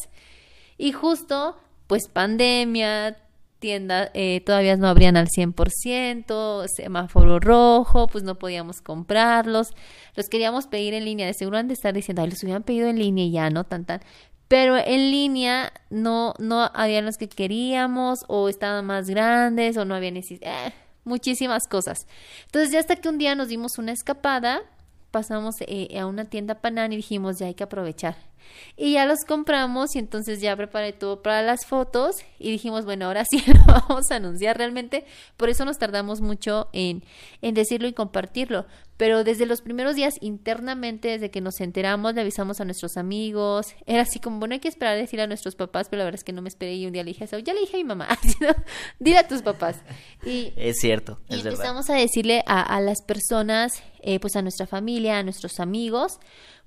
Y 0.78 0.92
justo, 0.92 1.58
pues 1.88 2.10
pandemia, 2.10 3.18
tiendas 3.60 4.10
eh, 4.14 4.42
todavía 4.46 4.76
no 4.76 4.90
abrían 4.90 5.16
al 5.16 5.30
100%, 5.30 6.66
semáforo 6.68 7.40
rojo, 7.40 8.08
pues 8.08 8.26
no 8.26 8.38
podíamos 8.38 8.82
comprarlos. 8.82 9.70
Los 10.16 10.28
queríamos 10.28 10.68
pedir 10.68 10.94
en 10.94 11.06
línea, 11.06 11.26
de 11.26 11.36
seguro 11.36 11.58
han 11.58 11.70
de 11.70 11.76
estar 11.76 11.94
diciendo, 11.94 12.24
ay, 12.24 12.30
los 12.32 12.44
hubieran 12.44 12.64
pedido 12.64 12.90
en 12.90 13.00
línea 13.00 13.24
y 13.24 13.32
ya, 13.32 13.50
¿no? 13.50 13.64
Tan, 13.64 13.86
tan. 13.86 14.02
Pero 14.50 14.76
en 14.76 15.10
línea 15.10 15.72
no, 15.90 16.34
no 16.38 16.70
habían 16.74 17.06
los 17.06 17.16
que 17.16 17.30
queríamos, 17.30 18.20
o 18.28 18.50
estaban 18.50 18.86
más 18.86 19.10
grandes, 19.10 19.78
o 19.78 19.86
no 19.86 19.96
había 19.96 20.12
necesidad. 20.12 20.68
Eh, 20.68 20.74
muchísimas 21.04 21.68
cosas. 21.70 22.08
Entonces 22.48 22.72
ya 22.72 22.80
hasta 22.80 22.98
que 22.98 23.08
un 23.08 23.18
día 23.18 23.36
nos 23.36 23.48
dimos 23.48 23.78
una 23.78 23.92
escapada, 23.92 24.62
pasamos 25.12 25.58
eh, 25.62 26.00
a 26.00 26.06
una 26.06 26.26
tienda 26.26 26.62
Panán 26.62 26.94
y 26.94 26.98
dijimos 26.98 27.40
ya 27.40 27.48
hay 27.48 27.54
que 27.54 27.64
aprovechar. 27.64 28.31
Y 28.78 28.94
ya 28.94 29.06
los 29.06 29.20
compramos 29.28 29.96
y 29.96 30.00
entonces 30.00 30.42
ya 30.42 30.56
preparé 30.56 30.94
todo 30.94 31.22
para 31.22 31.42
las 31.44 31.66
fotos 31.66 32.16
y 32.40 32.52
dijimos, 32.52 32.86
bueno, 32.86 33.06
ahora 33.06 33.26
sí 33.30 33.44
lo 33.48 33.64
vamos 33.66 34.10
a 34.12 34.16
anunciar 34.16 34.58
realmente. 34.58 35.06
Por 35.38 35.50
eso 35.50 35.66
nos 35.66 35.78
tardamos 35.78 36.22
mucho 36.22 36.70
en, 36.74 37.04
en 37.42 37.54
decirlo 37.54 37.88
y 37.88 37.94
compartirlo. 37.94 38.66
Pero 39.02 39.24
desde 39.24 39.48
los 39.48 39.62
primeros 39.62 39.96
días 39.96 40.14
internamente, 40.22 41.08
desde 41.08 41.32
que 41.32 41.42
nos 41.42 41.60
enteramos, 41.60 42.14
le 42.14 42.22
avisamos 42.22 42.62
a 42.62 42.66
nuestros 42.66 42.98
amigos. 42.98 43.74
Era 43.88 44.04
así 44.04 44.20
como, 44.20 44.38
bueno, 44.38 44.54
hay 44.54 44.60
que 44.60 44.68
esperar 44.68 44.94
a 44.94 44.98
decir 44.98 45.20
a 45.22 45.26
nuestros 45.26 45.56
papás, 45.56 45.88
pero 45.90 46.00
la 46.00 46.06
verdad 46.06 46.20
es 46.20 46.24
que 46.24 46.34
no 46.34 46.44
me 46.44 46.50
esperé 46.50 46.76
y 46.76 46.86
un 46.86 46.94
día 46.94 47.04
le 47.04 47.12
dije 47.12 47.24
a 47.24 47.40
ya 47.40 47.54
le 47.54 47.62
dije 47.62 47.78
a 47.78 47.78
mi 47.78 47.84
mamá, 47.84 48.08
dile 49.00 49.18
a 49.18 49.28
tus 49.28 49.42
papás. 49.42 49.78
Y, 50.24 50.54
es 50.56 50.78
cierto. 50.80 51.20
y 51.30 51.36
empezamos 51.36 51.90
a 51.90 51.96
decirle 51.96 52.44
a, 52.46 52.62
a 52.62 52.80
las 52.80 53.02
personas, 53.02 53.82
eh, 54.02 54.20
pues 54.20 54.36
a 54.36 54.44
nuestra 54.44 54.68
familia, 54.68 55.18
a 55.18 55.24
nuestros 55.24 55.60
amigos, 55.60 56.20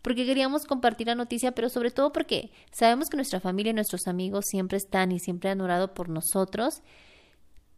porque 0.04 0.26
queríamos 0.26 0.66
compartir 0.66 1.06
la 1.06 1.14
noticia, 1.14 1.52
pero 1.52 1.70
sobre 1.70 1.90
todo 1.90 2.12
porque 2.12 2.50
sabemos 2.70 3.08
que 3.08 3.16
nuestra 3.16 3.40
familia 3.40 3.70
y 3.70 3.74
nuestros 3.74 4.06
amigos 4.06 4.44
siempre 4.46 4.76
están 4.76 5.10
y 5.12 5.18
siempre 5.18 5.48
han 5.48 5.62
orado 5.62 5.94
por 5.94 6.10
nosotros, 6.10 6.82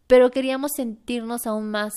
pero 0.09 0.33
queríamos 0.33 0.73
sentirnos 0.75 1.47
aún 1.47 1.71
más, 1.71 1.93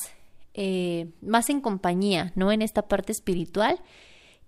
eh, 0.54 1.10
más 1.22 1.50
en 1.50 1.62
compañía, 1.62 2.32
¿no? 2.36 2.52
En 2.52 2.62
esta 2.62 2.84
parte 2.84 3.12
espiritual. 3.12 3.82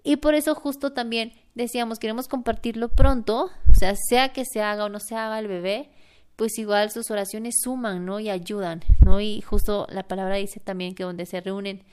Y 0.04 0.17
por 0.17 0.36
eso 0.36 0.54
justo 0.54 0.94
también 0.94 1.34
decíamos, 1.56 1.98
queremos 1.98 2.28
compartirlo 2.28 2.89
pronto, 2.89 3.50
o 3.67 3.74
sea, 3.74 3.96
sea 4.08 4.34
que 4.34 4.44
se 4.46 4.62
haga 4.62 4.86
o 4.86 4.89
no 4.89 5.00
se 5.00 5.15
haga 5.15 5.39
el 5.39 5.48
bebé, 5.48 5.89
pues 6.36 6.60
igual 6.60 6.91
sus 6.91 7.10
oraciones 7.10 7.56
suman, 7.60 8.06
¿no? 8.06 8.20
Y 8.20 8.30
ayudan, 8.30 8.84
¿no? 9.04 9.20
Y 9.20 9.41
justo 9.41 9.88
la 9.89 10.08
palabra 10.08 10.36
dice 10.36 10.60
también 10.60 10.94
que 10.94 11.06
donde 11.06 11.26
se 11.26 11.41
reúnen 11.41 11.84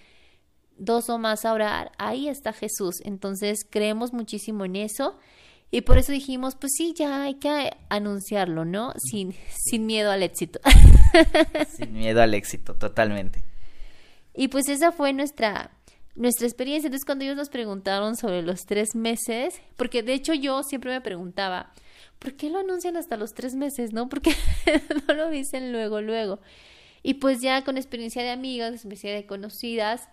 dos 0.79 1.11
o 1.11 1.19
más 1.19 1.45
a 1.45 1.53
orar, 1.53 1.93
ahí 1.99 2.29
está 2.29 2.53
Jesús. 2.53 2.97
Entonces 3.05 3.67
creemos 3.69 4.13
muchísimo 4.13 4.65
en 4.65 4.77
eso 4.77 5.19
y 5.71 5.83
por 5.83 5.99
eso 5.99 6.13
dijimos, 6.13 6.55
pues 6.57 6.73
sí, 6.77 6.95
ya 6.97 7.23
hay 7.23 7.35
que 7.35 7.71
anunciarlo, 7.91 8.65
¿no? 8.65 8.95
Sin, 9.11 9.35
sin 9.51 9.85
miedo 9.85 10.11
al 10.11 10.23
éxito. 10.23 10.61
sin 11.77 11.93
miedo 11.93 12.23
al 12.23 12.33
éxito, 12.35 12.75
totalmente. 12.75 13.43
Y 14.35 14.49
pues 14.49 14.69
esa 14.69 14.93
fue 14.93 15.13
nuestra, 15.13 15.73
nuestra 16.15 16.47
experiencia. 16.47 16.87
Entonces 16.87 17.05
cuando 17.05 17.25
ellos 17.25 17.37
nos 17.37 17.51
preguntaron 17.51 18.17
sobre 18.17 18.41
los 18.41 18.61
tres 18.65 18.95
meses, 18.95 19.61
porque 19.77 20.03
de 20.03 20.15
hecho 20.15 20.33
yo 20.33 20.63
siempre 20.63 20.91
me 20.91 21.03
preguntaba, 21.03 21.73
¿por 22.19 22.35
qué 22.35 22.49
lo 22.49 22.61
anuncian 22.61 22.97
hasta 22.97 23.19
los 23.19 23.35
tres 23.35 23.55
meses, 23.55 23.93
no? 23.93 24.09
Porque 24.09 24.35
no 25.09 25.15
lo 25.15 25.29
dicen 25.29 25.71
luego, 25.73 26.01
luego. 26.01 26.41
Y 27.03 27.15
pues 27.15 27.41
ya 27.43 27.63
con 27.63 27.77
experiencia 27.77 28.23
de 28.23 28.31
amigas, 28.31 28.73
experiencia 28.73 29.13
de 29.15 29.27
conocidas, 29.27 30.09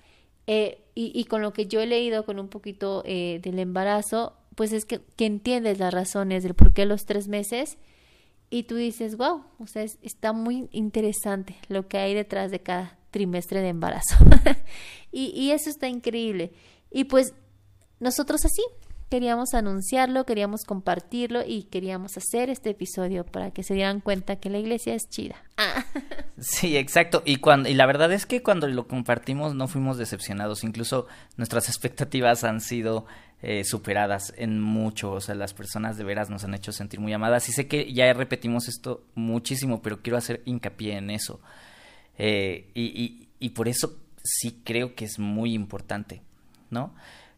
eh, 0.48 0.82
y, 0.94 1.26
con 1.26 1.42
lo 1.42 1.52
que 1.52 1.68
yo 1.68 1.82
he 1.82 1.88
leído 1.88 2.26
con 2.26 2.40
un 2.40 2.48
poquito 2.48 3.04
eh, 3.06 3.40
del 3.44 3.60
embarazo, 3.60 4.34
pues 4.56 4.72
es 4.72 4.86
que, 4.86 5.02
entiendes 5.18 5.80
las 5.80 5.94
razones 5.94 6.44
del 6.44 6.54
por 6.54 6.74
qué 6.74 6.86
los 6.86 7.06
tres 7.06 7.28
meses 7.28 7.78
y 8.50 8.64
tú 8.64 8.76
dices, 8.76 9.18
wow, 9.18 9.44
o 9.60 9.68
sea, 9.68 9.84
está 9.84 10.32
muy 10.32 10.70
interesante 10.72 11.58
lo 11.68 11.90
que 11.90 11.98
hay 11.98 12.14
detrás 12.14 12.52
de 12.52 12.62
cada 12.62 12.98
trimestre 13.12 13.60
de 13.60 13.70
embarazo. 13.70 14.16
y 15.12 15.52
eso 15.52 15.70
está 15.70 15.90
increíble. 15.90 16.54
Y 16.92 17.06
pues 17.06 17.34
nosotros 18.00 18.46
así, 18.46 18.64
queríamos 19.10 19.54
anunciarlo, 19.54 20.26
queríamos 20.26 20.63
compartirlo 20.63 21.41
y 21.46 21.63
queríamos 21.63 22.18
hacer 22.18 22.50
este 22.50 22.72
episodio 22.72 23.26
para 23.26 23.52
que 23.52 23.63
se 23.63 23.74
dieran 23.74 24.02
cuenta 24.02 24.38
que 24.38 24.50
la 24.50 24.58
iglesia 24.58 24.96
es 24.96 25.10
chida. 25.10 25.36
Ah. 25.58 25.86
Sí, 26.38 26.76
exacto. 26.76 27.24
Y 27.26 27.38
cuando 27.38 27.70
y 27.70 27.76
la 27.76 27.86
verdad 27.86 28.12
es 28.12 28.26
que 28.26 28.44
cuando 28.44 28.68
lo 28.68 28.89
compartimos 28.89 29.56
no 29.56 29.70
fuimos 29.70 29.98
decepcionados. 29.98 30.65
Incluso 30.65 31.08
nuestras 31.38 31.70
expectativas 31.70 32.44
han 32.44 32.60
sido 32.60 33.06
eh, 33.41 33.63
superadas 33.63 34.34
en 34.36 34.60
mucho. 34.60 35.13
O 35.13 35.22
sea, 35.22 35.34
las 35.34 35.54
personas 35.54 35.98
de 35.98 36.04
veras 36.04 36.30
nos 36.30 36.44
han 36.44 36.54
hecho 36.54 36.74
sentir 36.74 37.00
muy 37.00 37.13
amadas. 37.13 37.48
Y 37.48 37.54
sé 37.54 37.68
que 37.68 37.94
ya 37.94 38.12
repetimos 38.12 38.68
esto 38.68 39.06
muchísimo, 39.15 39.82
pero 39.82 40.02
quiero 40.02 40.18
hacer 40.18 40.41
hincapié 40.44 40.98
en 40.98 41.10
eso. 41.10 41.39
Eh, 42.18 42.70
y, 42.74 42.84
y, 42.84 43.30
y 43.39 43.50
por 43.52 43.70
eso 43.70 43.96
sí 44.22 44.62
creo 44.65 44.94
que 44.94 45.06
es 45.06 45.20
muy 45.20 45.54
importante, 45.54 46.22
¿no? 46.70 46.94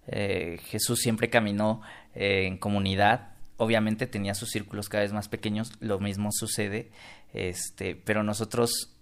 Eh, 0.08 0.60
Jesús 0.66 1.00
siempre 1.00 1.30
caminó 1.30 1.82
eh, 2.16 2.46
en 2.48 2.58
comunidad, 2.58 3.36
obviamente 3.58 4.08
tenía 4.08 4.34
sus 4.34 4.50
círculos 4.50 4.90
cada 4.90 5.04
vez 5.04 5.14
más 5.14 5.28
pequeños, 5.28 5.74
lo 5.80 6.00
mismo 6.00 6.30
sucede, 6.32 6.92
este, 7.34 7.96
pero 7.96 8.24
nosotros 8.24 8.94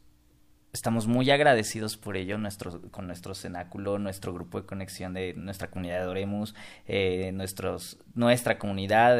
estamos 0.73 1.07
muy 1.07 1.29
agradecidos 1.31 1.95
por 1.95 2.17
ello 2.17 2.37
nuestro, 2.37 2.81
con 2.91 3.07
nuestro 3.07 3.33
cenáculo, 3.33 3.97
nuestro 3.99 4.33
grupo 4.33 4.59
de 4.59 4.67
conexión 4.67 5.13
de 5.13 5.33
nuestra 5.33 5.69
comunidad 5.69 6.01
de 6.01 6.07
Oremus, 6.07 6.55
eh, 6.87 7.31
nuestros, 7.33 7.97
nuestra 8.13 8.57
comunidad, 8.57 9.17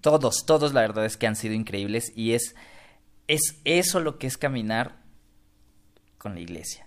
todos, 0.00 0.44
todos 0.46 0.74
la 0.74 0.82
verdad 0.82 1.04
es 1.04 1.16
que 1.16 1.26
han 1.26 1.36
sido 1.36 1.54
increíbles 1.54 2.12
y 2.14 2.32
es, 2.32 2.54
es 3.26 3.60
eso 3.64 4.00
lo 4.00 4.18
que 4.18 4.26
es 4.26 4.36
caminar 4.38 5.02
con 6.18 6.34
la 6.34 6.40
iglesia. 6.40 6.86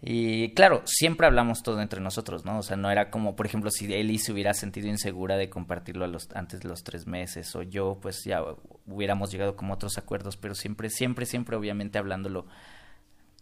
Y 0.00 0.54
claro, 0.54 0.82
siempre 0.84 1.26
hablamos 1.26 1.62
todo 1.62 1.80
entre 1.80 2.00
nosotros, 2.00 2.44
¿no? 2.44 2.58
O 2.58 2.62
sea, 2.62 2.76
no 2.76 2.90
era 2.90 3.10
como, 3.10 3.34
por 3.34 3.46
ejemplo, 3.46 3.70
si 3.70 3.92
Eli 3.92 4.18
se 4.18 4.32
hubiera 4.32 4.54
sentido 4.54 4.86
insegura 4.86 5.36
de 5.36 5.50
compartirlo 5.50 6.04
a 6.04 6.08
los, 6.08 6.28
antes 6.34 6.60
de 6.60 6.68
los 6.68 6.84
tres 6.84 7.06
meses, 7.06 7.54
o 7.56 7.62
yo, 7.62 7.98
pues 8.00 8.22
ya 8.24 8.40
hubiéramos 8.86 9.32
llegado 9.32 9.56
como 9.56 9.74
otros 9.74 9.98
acuerdos, 9.98 10.36
pero 10.36 10.54
siempre, 10.54 10.88
siempre, 10.88 11.26
siempre, 11.26 11.56
obviamente 11.56 11.98
hablándolo 11.98 12.46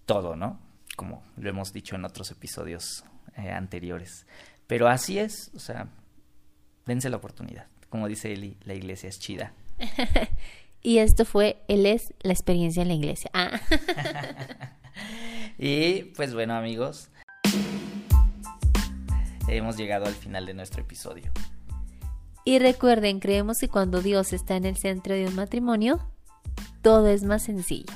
todo, 0.07 0.35
¿no? 0.35 0.59
Como 0.97 1.23
lo 1.37 1.51
hemos 1.51 1.75
dicho 1.75 1.95
en 1.95 2.07
otros 2.07 2.31
episodios 2.31 3.05
eh, 3.37 3.51
anteriores. 3.51 4.27
Pero 4.66 4.88
así 4.88 5.19
es, 5.19 5.51
o 5.55 5.59
sea, 5.59 5.88
dense 6.87 7.11
la 7.11 7.19
oportunidad. 7.19 7.66
Como 7.90 8.09
dice 8.09 8.33
Eli, 8.33 8.57
la 8.64 8.73
iglesia 8.73 9.11
es 9.11 9.19
chida. 9.19 9.53
y 10.83 10.99
esto 10.99 11.27
fue, 11.27 11.59
él 11.69 11.85
es 11.85 12.14
la 12.23 12.33
experiencia 12.33 12.81
en 12.81 12.88
la 12.88 12.95
iglesia. 12.95 13.31
Ah. 13.35 13.61
y 15.59 16.05
pues 16.16 16.35
bueno 16.35 16.55
amigos, 16.55 17.11
hemos 19.49 19.77
llegado 19.77 20.07
al 20.07 20.14
final 20.14 20.47
de 20.47 20.55
nuestro 20.55 20.83
episodio. 20.83 21.33
Y 22.45 22.59
recuerden, 22.61 23.19
creemos 23.19 23.59
que 23.59 23.69
cuando 23.69 24.03
Dios 24.03 24.33
está 24.33 24.57
en 24.57 24.66
el 24.66 24.77
centro 24.77 25.14
de 25.14 25.27
un 25.27 25.35
matrimonio, 25.35 26.01
todo 26.81 27.09
es 27.09 27.25
más 27.25 27.42
sencillo. 27.42 27.92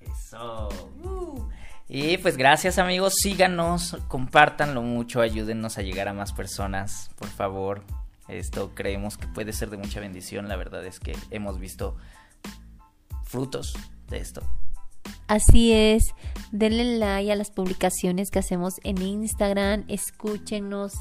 Eso. 0.00 0.68
Uh. 1.02 1.48
Y 1.88 2.18
pues 2.18 2.36
gracias 2.36 2.78
amigos, 2.78 3.14
síganos, 3.14 3.96
compártanlo 4.08 4.82
mucho, 4.82 5.20
ayúdennos 5.22 5.78
a 5.78 5.82
llegar 5.82 6.06
a 6.06 6.12
más 6.12 6.32
personas, 6.32 7.10
por 7.16 7.28
favor. 7.28 7.82
Esto 8.28 8.72
creemos 8.74 9.16
que 9.16 9.26
puede 9.26 9.54
ser 9.54 9.70
de 9.70 9.78
mucha 9.78 9.98
bendición, 9.98 10.48
la 10.48 10.56
verdad 10.56 10.84
es 10.84 11.00
que 11.00 11.16
hemos 11.30 11.58
visto 11.58 11.96
frutos 13.24 13.74
de 14.08 14.18
esto. 14.18 14.42
Así 15.26 15.72
es, 15.72 16.14
denle 16.52 16.98
like 16.98 17.30
a 17.30 17.36
las 17.36 17.50
publicaciones 17.50 18.30
que 18.30 18.38
hacemos 18.38 18.74
en 18.82 19.00
Instagram, 19.02 19.84
escúchenos 19.88 20.94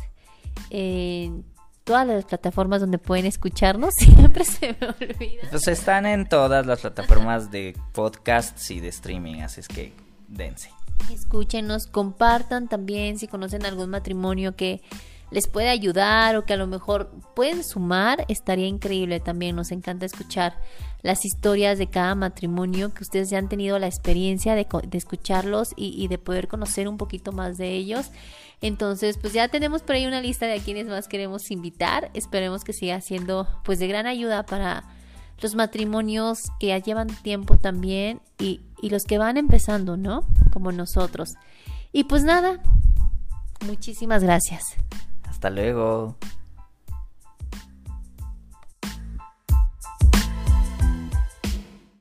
en 0.70 1.46
todas 1.84 2.06
las 2.06 2.26
plataformas 2.26 2.82
donde 2.82 2.98
pueden 2.98 3.26
escucharnos, 3.26 3.93
siempre 3.98 4.43
se 4.43 4.76
me 4.80 4.88
olvida. 4.88 5.43
Pues 5.50 5.67
están 5.67 6.06
en 6.06 6.28
todas 6.28 6.65
las 6.65 6.82
plataformas 6.82 7.50
de 7.50 7.76
podcasts 7.93 8.70
y 8.72 8.82
de 8.82 8.89
streaming, 8.89 9.41
así 9.41 9.62
es 9.62 9.67
que 9.67 9.93
dense. 10.28 10.70
Escúchenos, 11.12 11.88
compartan 11.88 12.67
también 12.67 13.17
si 13.17 13.28
conocen 13.28 13.65
algún 13.65 13.89
matrimonio 13.89 14.56
que 14.56 14.82
les 15.32 15.48
puede 15.48 15.70
ayudar 15.70 16.36
o 16.36 16.46
que 16.46 16.54
a 16.54 16.58
lo 16.58 16.67
mejor 16.67 17.12
pueden 17.36 17.63
sumar, 17.63 18.26
estaría 18.28 18.67
increíble 18.67 19.20
también. 19.20 19.56
Nos 19.56 19.72
encanta 19.72 20.06
escuchar 20.06 20.58
las 21.08 21.24
historias 21.24 21.78
de 21.78 21.88
cada 21.88 22.15
matrimonio, 22.15 22.93
que 22.93 23.02
ustedes 23.02 23.30
ya 23.30 23.38
han 23.38 23.48
tenido 23.48 23.80
la 23.80 23.88
experiencia 23.88 24.56
de, 24.56 24.67
escucharlos 24.91 25.70
y, 25.78 26.06
de 26.10 26.17
poder 26.17 26.50
conocer 26.50 26.89
un 26.89 26.98
poquito 26.98 27.32
más 27.32 27.58
de 27.58 27.72
ellos. 27.76 28.12
Entonces, 28.60 29.17
pues 29.17 29.32
ya 29.32 29.48
tenemos 29.48 29.84
por 29.84 29.96
ahí 29.96 30.06
una 30.06 30.20
lista 30.20 30.48
de 30.48 30.56
a 30.56 30.60
quienes 30.60 30.88
más 30.88 31.08
queremos 31.08 31.50
invitar. 31.50 32.12
Esperemos 32.13 32.65
que 32.65 32.74
siga 32.74 33.00
siendo 33.00 33.48
pues 33.63 33.80
de 33.80 33.88
gran 33.88 34.06
ayuda 34.06 34.46
para 34.46 34.84
los 35.39 35.56
matrimonios 35.56 36.39
que 36.60 36.67
ya 36.67 36.80
llevan 36.80 37.08
tiempo 37.08 37.58
también 37.58 38.20
y, 38.38 38.60
y 38.82 38.89
los 38.89 39.06
que 39.06 39.17
van 39.17 39.38
empezando, 39.38 39.96
¿no? 39.96 40.28
Como 40.52 40.74
nosotros. 40.74 41.30
Y 41.93 42.04
pues 42.04 42.26
nada, 42.26 42.62
muchísimas 43.65 44.24
gracias. 44.24 44.62
Hasta 45.24 45.50
luego. 45.50 46.17